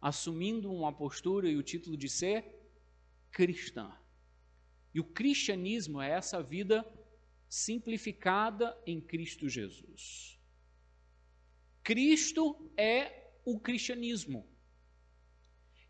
assumindo 0.00 0.72
uma 0.72 0.92
postura 0.92 1.48
e 1.48 1.56
o 1.56 1.62
título 1.62 1.96
de 1.96 2.08
ser 2.08 2.44
cristã. 3.30 3.92
E 4.94 5.00
o 5.00 5.04
cristianismo 5.04 6.00
é 6.00 6.11
essa 6.11 6.42
vida 6.42 6.84
simplificada 7.48 8.76
em 8.86 9.00
Cristo 9.00 9.48
Jesus. 9.48 10.38
Cristo 11.82 12.72
é 12.76 13.32
o 13.44 13.58
cristianismo. 13.58 14.48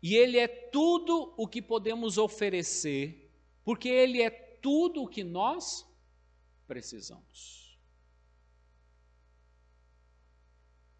E 0.01 0.15
ele 0.15 0.37
é 0.37 0.47
tudo 0.47 1.33
o 1.37 1.47
que 1.47 1.61
podemos 1.61 2.17
oferecer, 2.17 3.31
porque 3.63 3.87
ele 3.87 4.21
é 4.21 4.29
tudo 4.29 5.03
o 5.03 5.07
que 5.07 5.23
nós 5.23 5.87
precisamos. 6.67 7.77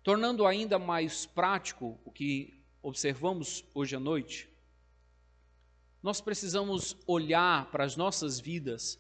Tornando 0.04 0.46
ainda 0.46 0.78
mais 0.78 1.26
prático 1.26 2.00
o 2.04 2.12
que 2.12 2.64
observamos 2.82 3.64
hoje 3.74 3.96
à 3.96 4.00
noite, 4.00 4.50
nós 6.02 6.20
precisamos 6.20 6.98
olhar 7.06 7.70
para 7.72 7.84
as 7.84 7.96
nossas 7.96 8.40
vidas 8.40 9.00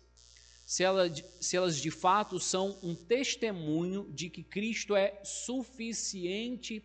se, 0.65 0.83
ela, 0.83 1.13
se 1.13 1.57
elas 1.57 1.77
de 1.77 1.91
fato 1.91 2.39
são 2.39 2.79
um 2.81 2.95
testemunho 2.95 4.09
de 4.13 4.29
que 4.29 4.43
Cristo 4.43 4.95
é 4.95 5.21
suficiente 5.23 6.81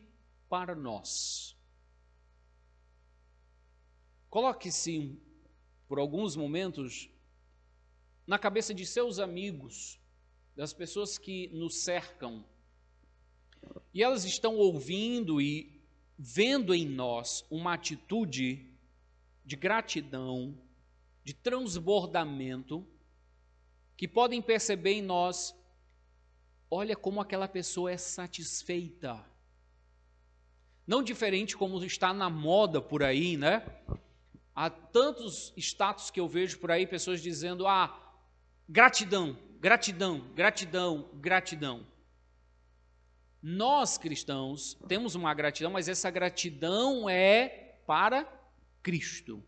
para 0.48 0.74
nós. 0.74 1.55
Coloque-se 4.36 5.18
por 5.88 5.98
alguns 5.98 6.36
momentos 6.36 7.08
na 8.26 8.38
cabeça 8.38 8.74
de 8.74 8.84
seus 8.84 9.18
amigos, 9.18 9.98
das 10.54 10.74
pessoas 10.74 11.16
que 11.16 11.48
nos 11.54 11.76
cercam, 11.76 12.44
e 13.94 14.02
elas 14.02 14.26
estão 14.26 14.56
ouvindo 14.56 15.40
e 15.40 15.80
vendo 16.18 16.74
em 16.74 16.86
nós 16.86 17.46
uma 17.50 17.72
atitude 17.72 18.70
de 19.42 19.56
gratidão, 19.56 20.54
de 21.24 21.32
transbordamento, 21.32 22.86
que 23.96 24.06
podem 24.06 24.42
perceber 24.42 24.92
em 24.92 25.02
nós, 25.02 25.56
olha 26.70 26.94
como 26.94 27.22
aquela 27.22 27.48
pessoa 27.48 27.90
é 27.90 27.96
satisfeita. 27.96 29.18
Não 30.86 31.02
diferente 31.02 31.56
como 31.56 31.82
está 31.82 32.12
na 32.12 32.28
moda 32.28 32.82
por 32.82 33.02
aí, 33.02 33.38
né? 33.38 33.64
Há 34.56 34.70
tantos 34.70 35.52
status 35.54 36.10
que 36.10 36.18
eu 36.18 36.26
vejo 36.26 36.58
por 36.58 36.70
aí, 36.70 36.86
pessoas 36.86 37.20
dizendo: 37.20 37.66
ah, 37.66 37.94
gratidão, 38.66 39.38
gratidão, 39.60 40.20
gratidão, 40.34 41.10
gratidão. 41.12 41.86
Nós 43.42 43.98
cristãos 43.98 44.74
temos 44.88 45.14
uma 45.14 45.34
gratidão, 45.34 45.70
mas 45.70 45.90
essa 45.90 46.10
gratidão 46.10 47.06
é 47.06 47.78
para 47.86 48.26
Cristo. 48.82 49.44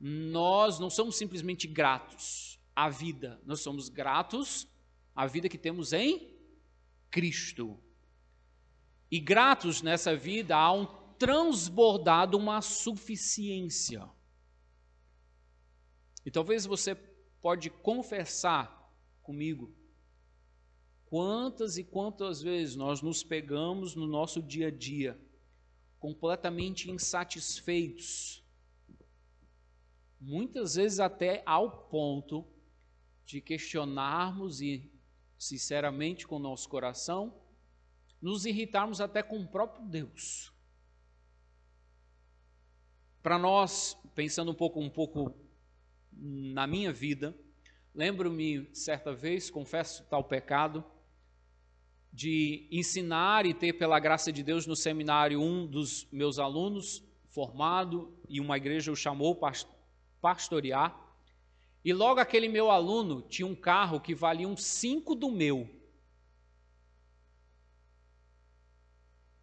Nós 0.00 0.80
não 0.80 0.90
somos 0.90 1.16
simplesmente 1.16 1.68
gratos 1.68 2.58
a 2.74 2.90
vida. 2.90 3.40
Nós 3.46 3.60
somos 3.60 3.88
gratos 3.88 4.66
à 5.14 5.28
vida 5.28 5.48
que 5.48 5.56
temos 5.56 5.92
em 5.92 6.36
Cristo. 7.08 7.78
E 9.10 9.20
gratos 9.20 9.80
nessa 9.80 10.16
vida 10.16 10.56
há 10.56 10.72
um 10.72 10.99
transbordado, 11.20 12.38
uma 12.38 12.62
suficiência. 12.62 14.08
E 16.24 16.30
talvez 16.30 16.64
você 16.64 16.94
pode 17.42 17.68
confessar 17.68 18.90
comigo 19.22 19.70
quantas 21.04 21.76
e 21.76 21.84
quantas 21.84 22.40
vezes 22.40 22.74
nós 22.74 23.02
nos 23.02 23.22
pegamos 23.22 23.94
no 23.94 24.06
nosso 24.06 24.42
dia 24.42 24.68
a 24.68 24.70
dia 24.70 25.20
completamente 25.98 26.90
insatisfeitos, 26.90 28.42
muitas 30.18 30.76
vezes 30.76 31.00
até 31.00 31.42
ao 31.44 31.86
ponto 31.88 32.46
de 33.26 33.42
questionarmos 33.42 34.62
e, 34.62 34.90
sinceramente, 35.38 36.26
com 36.26 36.36
o 36.36 36.40
nosso 36.40 36.66
coração, 36.66 37.38
nos 38.22 38.46
irritarmos 38.46 39.02
até 39.02 39.22
com 39.22 39.40
o 39.40 39.46
próprio 39.46 39.86
Deus. 39.86 40.50
Para 43.22 43.38
nós, 43.38 43.98
pensando 44.14 44.50
um 44.50 44.54
pouco, 44.54 44.80
um 44.80 44.88
pouco 44.88 45.34
na 46.12 46.66
minha 46.66 46.92
vida, 46.92 47.34
lembro-me 47.94 48.68
certa 48.72 49.12
vez, 49.12 49.50
confesso 49.50 50.04
tal 50.08 50.24
pecado, 50.24 50.82
de 52.12 52.66
ensinar 52.70 53.44
e 53.44 53.52
ter 53.52 53.74
pela 53.74 54.00
graça 54.00 54.32
de 54.32 54.42
Deus 54.42 54.66
no 54.66 54.74
seminário 54.74 55.40
um 55.40 55.66
dos 55.66 56.08
meus 56.10 56.38
alunos 56.38 57.04
formado 57.28 58.12
e 58.28 58.40
uma 58.40 58.56
igreja 58.56 58.90
o 58.90 58.96
chamou 58.96 59.38
pastorear. 60.20 60.98
E 61.84 61.92
logo 61.92 62.20
aquele 62.20 62.48
meu 62.48 62.70
aluno 62.70 63.22
tinha 63.22 63.46
um 63.46 63.54
carro 63.54 64.00
que 64.00 64.14
valia 64.14 64.48
um 64.48 64.56
cinco 64.56 65.14
do 65.14 65.30
meu. 65.30 65.68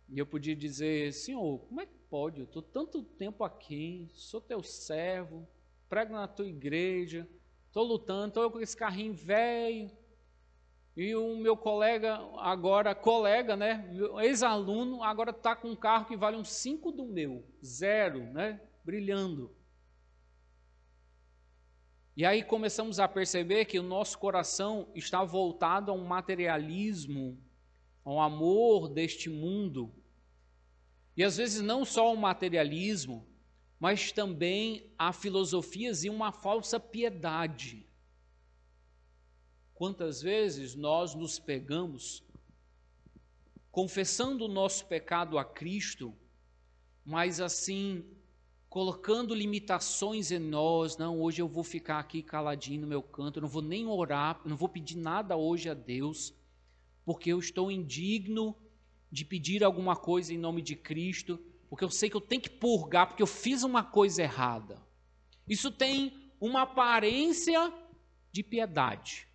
E 0.09 0.17
eu 0.19 0.25
podia 0.25 0.55
dizer, 0.55 1.13
senhor, 1.13 1.59
como 1.59 1.81
é 1.81 1.85
que 1.85 1.96
pode? 2.09 2.39
Eu 2.39 2.45
estou 2.45 2.61
tanto 2.61 3.03
tempo 3.03 3.43
aqui, 3.43 4.09
sou 4.13 4.41
teu 4.41 4.63
servo, 4.63 5.47
prego 5.89 6.13
na 6.13 6.27
tua 6.27 6.47
igreja, 6.47 7.27
estou 7.67 7.83
lutando, 7.83 8.27
estou 8.27 8.51
com 8.51 8.59
esse 8.59 8.75
carrinho 8.75 9.13
velho. 9.13 9.91
E 10.95 11.15
o 11.15 11.37
meu 11.37 11.55
colega, 11.55 12.19
agora 12.37 12.95
colega, 12.95 13.55
né, 13.55 13.87
ex-aluno, 14.23 15.03
agora 15.03 15.29
está 15.29 15.55
com 15.55 15.69
um 15.69 15.75
carro 15.75 16.05
que 16.05 16.17
vale 16.17 16.35
um 16.35 16.43
cinco 16.43 16.91
do 16.91 17.05
meu, 17.05 17.43
zero, 17.63 18.23
né, 18.33 18.59
brilhando. 18.83 19.55
E 22.17 22.25
aí 22.25 22.41
começamos 22.41 22.99
a 22.99 23.07
perceber 23.07 23.65
que 23.65 23.77
o 23.77 23.83
nosso 23.83 24.17
coração 24.17 24.87
está 24.95 25.23
voltado 25.23 25.91
a 25.91 25.93
um 25.93 26.03
materialismo, 26.03 27.37
a 28.03 28.11
um 28.11 28.19
amor 28.19 28.89
deste 28.89 29.29
mundo. 29.29 29.93
E 31.17 31.23
às 31.23 31.35
vezes 31.35 31.61
não 31.61 31.83
só 31.83 32.13
o 32.13 32.15
materialismo, 32.15 33.27
mas 33.79 34.11
também 34.11 34.93
a 34.99 35.11
filosofias 35.11 36.03
e 36.03 36.09
uma 36.09 36.31
falsa 36.31 36.79
piedade. 36.79 37.87
Quantas 39.73 40.21
vezes 40.21 40.75
nós 40.75 41.15
nos 41.15 41.39
pegamos 41.39 42.23
confessando 43.71 44.45
o 44.45 44.47
nosso 44.47 44.85
pecado 44.85 45.39
a 45.39 45.45
Cristo, 45.45 46.13
mas 47.03 47.41
assim 47.41 48.05
colocando 48.69 49.33
limitações 49.33 50.31
em 50.31 50.39
nós. 50.39 50.97
Não, 50.97 51.19
hoje 51.19 51.41
eu 51.41 51.47
vou 51.47 51.63
ficar 51.63 51.99
aqui 51.99 52.21
caladinho 52.21 52.81
no 52.81 52.87
meu 52.87 53.01
canto, 53.01 53.41
não 53.41 53.47
vou 53.47 53.61
nem 53.61 53.87
orar, 53.87 54.39
não 54.45 54.55
vou 54.55 54.69
pedir 54.69 54.97
nada 54.97 55.35
hoje 55.35 55.69
a 55.69 55.73
Deus, 55.73 56.33
porque 57.03 57.31
eu 57.31 57.39
estou 57.39 57.71
indigno 57.71 58.55
de 59.11 59.23
pedir 59.25 59.63
alguma 59.63 59.95
coisa 59.95 60.33
em 60.33 60.37
nome 60.37 60.61
de 60.61 60.75
Cristo, 60.75 61.39
porque 61.69 61.83
eu 61.83 61.89
sei 61.89 62.09
que 62.09 62.15
eu 62.15 62.21
tenho 62.21 62.41
que 62.41 62.49
purgar, 62.49 63.07
porque 63.07 63.23
eu 63.23 63.27
fiz 63.27 63.63
uma 63.63 63.83
coisa 63.83 64.23
errada. 64.23 64.81
Isso 65.47 65.71
tem 65.71 66.31
uma 66.39 66.63
aparência 66.63 67.73
de 68.31 68.43
piedade, 68.43 69.27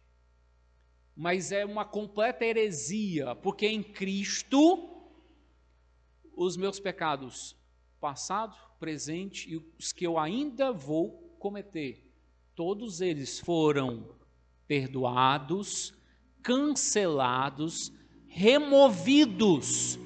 mas 1.17 1.53
é 1.53 1.65
uma 1.65 1.85
completa 1.85 2.45
heresia, 2.45 3.35
porque 3.37 3.67
em 3.67 3.83
Cristo 3.83 4.89
os 6.35 6.57
meus 6.57 6.81
pecados 6.81 7.57
passado, 8.01 8.57
presente 8.79 9.51
e 9.51 9.57
os 9.79 9.93
que 9.93 10.07
eu 10.07 10.19
ainda 10.19 10.73
vou 10.73 11.37
cometer. 11.39 12.11
Todos 12.55 13.01
eles 13.01 13.39
foram 13.39 14.17
perdoados, 14.67 15.95
cancelados, 16.43 17.93
removidos, 18.33 19.99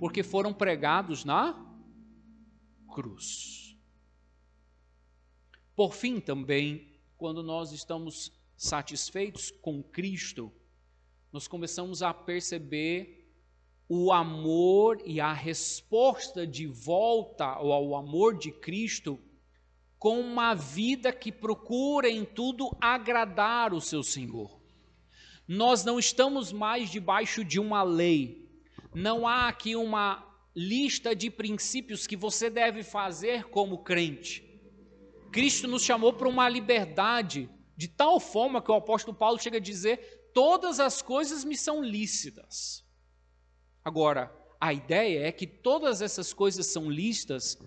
porque 0.00 0.24
foram 0.24 0.52
pregados 0.52 1.24
na 1.24 1.56
cruz. 2.92 3.76
Por 5.76 5.94
fim, 5.94 6.20
também, 6.20 6.88
quando 7.16 7.42
nós 7.42 7.70
estamos 7.70 8.32
satisfeitos 8.56 9.50
com 9.50 9.82
Cristo, 9.82 10.52
nós 11.32 11.46
começamos 11.46 12.02
a 12.02 12.12
perceber 12.12 13.32
o 13.88 14.12
amor 14.12 15.00
e 15.06 15.20
a 15.20 15.32
resposta 15.32 16.44
de 16.46 16.66
volta 16.66 17.44
ao 17.44 17.94
amor 17.94 18.36
de 18.36 18.50
Cristo 18.50 19.18
com 19.96 20.20
uma 20.20 20.54
vida 20.54 21.12
que 21.12 21.30
procura 21.30 22.10
em 22.10 22.24
tudo 22.24 22.76
agradar 22.80 23.72
o 23.72 23.80
seu 23.80 24.02
Senhor. 24.02 24.61
Nós 25.54 25.84
não 25.84 25.98
estamos 25.98 26.50
mais 26.50 26.88
debaixo 26.88 27.44
de 27.44 27.60
uma 27.60 27.82
lei, 27.82 28.50
não 28.94 29.28
há 29.28 29.48
aqui 29.48 29.76
uma 29.76 30.26
lista 30.56 31.14
de 31.14 31.28
princípios 31.28 32.06
que 32.06 32.16
você 32.16 32.48
deve 32.48 32.82
fazer 32.82 33.44
como 33.50 33.84
crente. 33.84 34.42
Cristo 35.30 35.68
nos 35.68 35.84
chamou 35.84 36.14
para 36.14 36.26
uma 36.26 36.48
liberdade, 36.48 37.50
de 37.76 37.86
tal 37.86 38.18
forma 38.18 38.62
que 38.62 38.70
o 38.70 38.74
apóstolo 38.76 39.14
Paulo 39.14 39.38
chega 39.38 39.58
a 39.58 39.60
dizer: 39.60 40.30
todas 40.32 40.80
as 40.80 41.02
coisas 41.02 41.44
me 41.44 41.54
são 41.54 41.84
lícitas. 41.84 42.82
Agora, 43.84 44.34
a 44.58 44.72
ideia 44.72 45.26
é 45.26 45.32
que 45.32 45.46
todas 45.46 46.00
essas 46.00 46.32
coisas 46.32 46.64
são 46.64 46.90
listas 46.90 47.58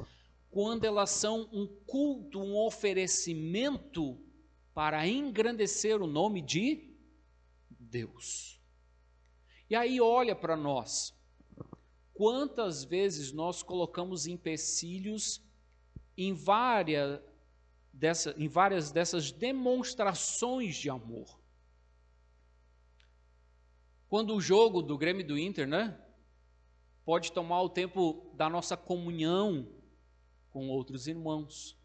quando 0.49 0.85
elas 0.85 1.11
são 1.11 1.47
um 1.53 1.67
culto, 1.85 2.39
um 2.39 2.57
oferecimento 2.57 4.17
para 4.73 5.07
engrandecer 5.07 6.01
o 6.01 6.07
nome 6.07 6.41
de 6.41 6.94
Deus. 7.95 8.59
E 9.69 9.75
aí 9.75 10.01
olha 10.01 10.35
para 10.35 10.57
nós. 10.57 11.15
Quantas 12.13 12.83
vezes 12.83 13.31
nós 13.31 13.63
colocamos 13.63 14.27
empecilhos 14.27 15.41
em 16.17 16.33
várias, 16.33 17.21
dessa, 17.93 18.35
em 18.37 18.49
várias 18.49 18.91
dessas 18.91 19.31
demonstrações 19.31 20.75
de 20.75 20.89
amor? 20.89 21.39
Quando 24.09 24.35
o 24.35 24.41
jogo 24.41 24.81
do 24.81 24.97
Grêmio 24.97 25.25
do 25.25 25.37
Inter, 25.37 25.65
né? 25.65 25.97
pode 27.05 27.31
tomar 27.31 27.61
o 27.61 27.69
tempo 27.69 28.29
da 28.33 28.49
nossa 28.49 28.75
comunhão 28.75 29.69
com 30.49 30.67
outros 30.67 31.07
irmãos. 31.07 31.77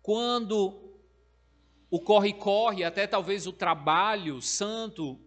Quando 0.00 0.89
o 1.90 1.98
corre-corre, 1.98 2.84
até 2.84 3.06
talvez 3.06 3.46
o 3.46 3.52
trabalho 3.52 4.40
santo 4.40 5.18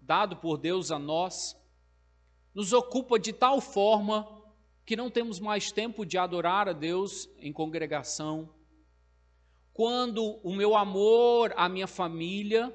dado 0.00 0.36
por 0.36 0.56
Deus 0.56 0.90
a 0.90 0.98
nós, 0.98 1.54
nos 2.54 2.72
ocupa 2.72 3.18
de 3.18 3.30
tal 3.30 3.60
forma 3.60 4.26
que 4.86 4.96
não 4.96 5.10
temos 5.10 5.38
mais 5.38 5.70
tempo 5.70 6.06
de 6.06 6.16
adorar 6.16 6.66
a 6.66 6.72
Deus 6.72 7.28
em 7.38 7.52
congregação. 7.52 8.48
Quando 9.74 10.40
o 10.42 10.54
meu 10.54 10.74
amor 10.74 11.52
à 11.56 11.68
minha 11.68 11.86
família 11.86 12.74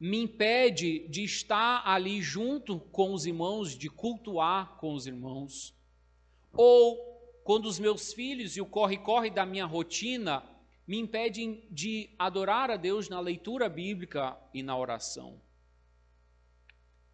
me 0.00 0.22
impede 0.22 1.06
de 1.08 1.22
estar 1.22 1.86
ali 1.86 2.22
junto 2.22 2.80
com 2.80 3.12
os 3.12 3.26
irmãos, 3.26 3.76
de 3.76 3.90
cultuar 3.90 4.78
com 4.78 4.94
os 4.94 5.06
irmãos. 5.06 5.74
Ou 6.54 6.96
quando 7.44 7.66
os 7.66 7.78
meus 7.78 8.14
filhos 8.14 8.56
e 8.56 8.62
o 8.62 8.66
corre-corre 8.66 9.28
da 9.28 9.44
minha 9.44 9.66
rotina 9.66 10.42
me 10.86 10.98
impedem 10.98 11.66
de 11.70 12.10
adorar 12.18 12.70
a 12.70 12.76
Deus 12.76 13.08
na 13.08 13.18
leitura 13.18 13.68
bíblica 13.68 14.38
e 14.54 14.62
na 14.62 14.76
oração. 14.76 15.40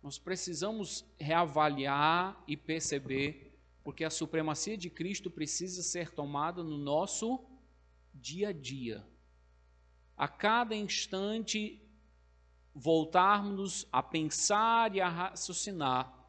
Nós 0.02 0.18
precisamos 0.18 1.04
reavaliar 1.18 2.42
e 2.46 2.56
perceber, 2.56 3.58
porque 3.82 4.04
a 4.04 4.10
supremacia 4.10 4.76
de 4.76 4.90
Cristo 4.90 5.30
precisa 5.30 5.82
ser 5.82 6.10
tomada 6.10 6.62
no 6.62 6.76
nosso 6.76 7.42
dia 8.12 8.48
a 8.48 8.52
dia. 8.52 9.06
A 10.16 10.28
cada 10.28 10.74
instante 10.74 11.80
voltarmos 12.74 13.86
a 13.92 14.02
pensar 14.02 14.94
e 14.94 15.00
a 15.00 15.08
raciocinar 15.08 16.22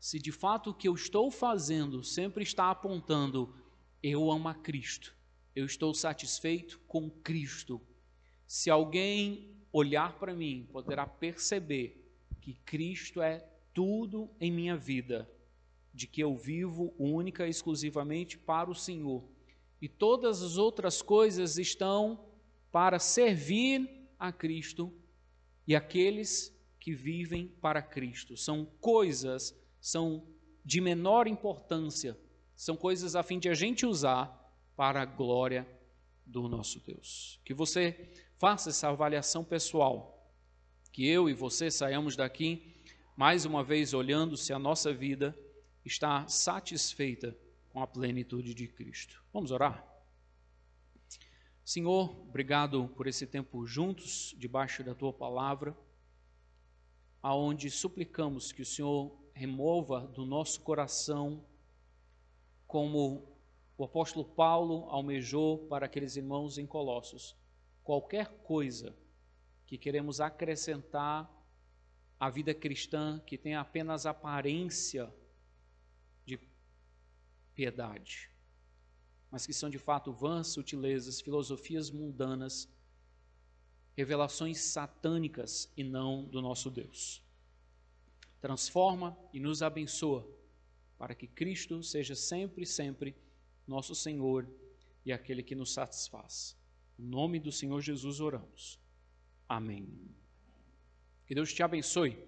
se 0.00 0.18
de 0.18 0.32
fato 0.32 0.70
o 0.70 0.74
que 0.74 0.88
eu 0.88 0.94
estou 0.94 1.30
fazendo 1.30 2.02
sempre 2.02 2.42
está 2.42 2.70
apontando 2.70 3.54
eu 4.02 4.30
amo 4.30 4.48
a 4.48 4.54
Cristo, 4.54 5.14
eu 5.54 5.64
estou 5.64 5.92
satisfeito 5.94 6.80
com 6.86 7.10
Cristo. 7.10 7.80
Se 8.46 8.70
alguém 8.70 9.56
olhar 9.72 10.18
para 10.18 10.34
mim, 10.34 10.68
poderá 10.72 11.06
perceber 11.06 12.04
que 12.40 12.54
Cristo 12.64 13.20
é 13.20 13.46
tudo 13.72 14.30
em 14.40 14.50
minha 14.50 14.76
vida, 14.76 15.30
de 15.92 16.06
que 16.06 16.22
eu 16.22 16.36
vivo 16.36 16.94
única 16.98 17.46
e 17.46 17.50
exclusivamente 17.50 18.38
para 18.38 18.70
o 18.70 18.74
Senhor. 18.74 19.24
E 19.80 19.88
todas 19.88 20.42
as 20.42 20.56
outras 20.56 21.02
coisas 21.02 21.58
estão 21.58 22.26
para 22.70 22.98
servir 22.98 24.08
a 24.18 24.32
Cristo 24.32 24.92
e 25.66 25.74
aqueles 25.74 26.54
que 26.78 26.92
vivem 26.92 27.48
para 27.60 27.82
Cristo. 27.82 28.36
São 28.36 28.64
coisas, 28.80 29.54
são 29.80 30.26
de 30.64 30.80
menor 30.80 31.26
importância, 31.26 32.18
são 32.54 32.76
coisas 32.76 33.16
a 33.16 33.22
fim 33.22 33.38
de 33.38 33.48
a 33.48 33.54
gente 33.54 33.86
usar 33.86 34.39
para 34.80 35.02
a 35.02 35.04
glória 35.04 35.68
do 36.24 36.48
nosso 36.48 36.80
Deus. 36.80 37.38
Que 37.44 37.52
você 37.52 38.08
faça 38.38 38.70
essa 38.70 38.88
avaliação 38.88 39.44
pessoal, 39.44 40.26
que 40.90 41.06
eu 41.06 41.28
e 41.28 41.34
você 41.34 41.70
saiamos 41.70 42.16
daqui 42.16 42.82
mais 43.14 43.44
uma 43.44 43.62
vez 43.62 43.92
olhando 43.92 44.38
se 44.38 44.54
a 44.54 44.58
nossa 44.58 44.90
vida 44.90 45.38
está 45.84 46.26
satisfeita 46.28 47.36
com 47.68 47.82
a 47.82 47.86
plenitude 47.86 48.54
de 48.54 48.66
Cristo. 48.68 49.22
Vamos 49.34 49.50
orar? 49.50 49.86
Senhor, 51.62 52.18
obrigado 52.22 52.88
por 52.96 53.06
esse 53.06 53.26
tempo 53.26 53.66
juntos, 53.66 54.34
debaixo 54.38 54.82
da 54.82 54.94
tua 54.94 55.12
palavra, 55.12 55.76
aonde 57.22 57.70
suplicamos 57.70 58.50
que 58.50 58.62
o 58.62 58.66
Senhor 58.66 59.14
remova 59.34 60.06
do 60.06 60.24
nosso 60.24 60.62
coração, 60.62 61.44
como 62.66 63.30
o 63.80 63.84
apóstolo 63.84 64.24
Paulo 64.24 64.84
almejou 64.90 65.66
para 65.66 65.86
aqueles 65.86 66.14
irmãos 66.16 66.58
em 66.58 66.66
Colossos, 66.66 67.34
qualquer 67.82 68.28
coisa 68.42 68.94
que 69.66 69.78
queremos 69.78 70.20
acrescentar 70.20 71.30
à 72.18 72.28
vida 72.28 72.52
cristã 72.52 73.18
que 73.24 73.38
tenha 73.38 73.60
apenas 73.60 74.04
aparência 74.04 75.10
de 76.26 76.38
piedade 77.54 78.30
mas 79.30 79.46
que 79.46 79.52
são 79.52 79.70
de 79.70 79.78
fato 79.78 80.12
vãs 80.12 80.48
sutilezas, 80.48 81.20
filosofias 81.20 81.88
mundanas, 81.88 82.68
revelações 83.96 84.58
satânicas 84.58 85.72
e 85.76 85.84
não 85.84 86.24
do 86.24 86.42
nosso 86.42 86.68
Deus. 86.68 87.22
Transforma 88.40 89.16
e 89.32 89.38
nos 89.38 89.62
abençoa, 89.62 90.28
para 90.98 91.14
que 91.14 91.28
Cristo 91.28 91.80
seja 91.82 92.16
sempre, 92.16 92.66
sempre 92.66 93.14
nosso 93.70 93.94
Senhor 93.94 94.46
e 95.06 95.12
aquele 95.12 95.42
que 95.42 95.54
nos 95.54 95.72
satisfaz. 95.72 96.56
Em 96.98 97.04
nome 97.04 97.38
do 97.38 97.52
Senhor 97.52 97.80
Jesus 97.80 98.20
oramos. 98.20 98.78
Amém. 99.48 99.88
Que 101.26 101.34
Deus 101.34 101.54
te 101.54 101.62
abençoe. 101.62 102.18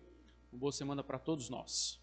Uma 0.52 0.60
boa 0.60 0.72
semana 0.72 1.02
para 1.02 1.18
todos 1.18 1.48
nós. 1.50 2.01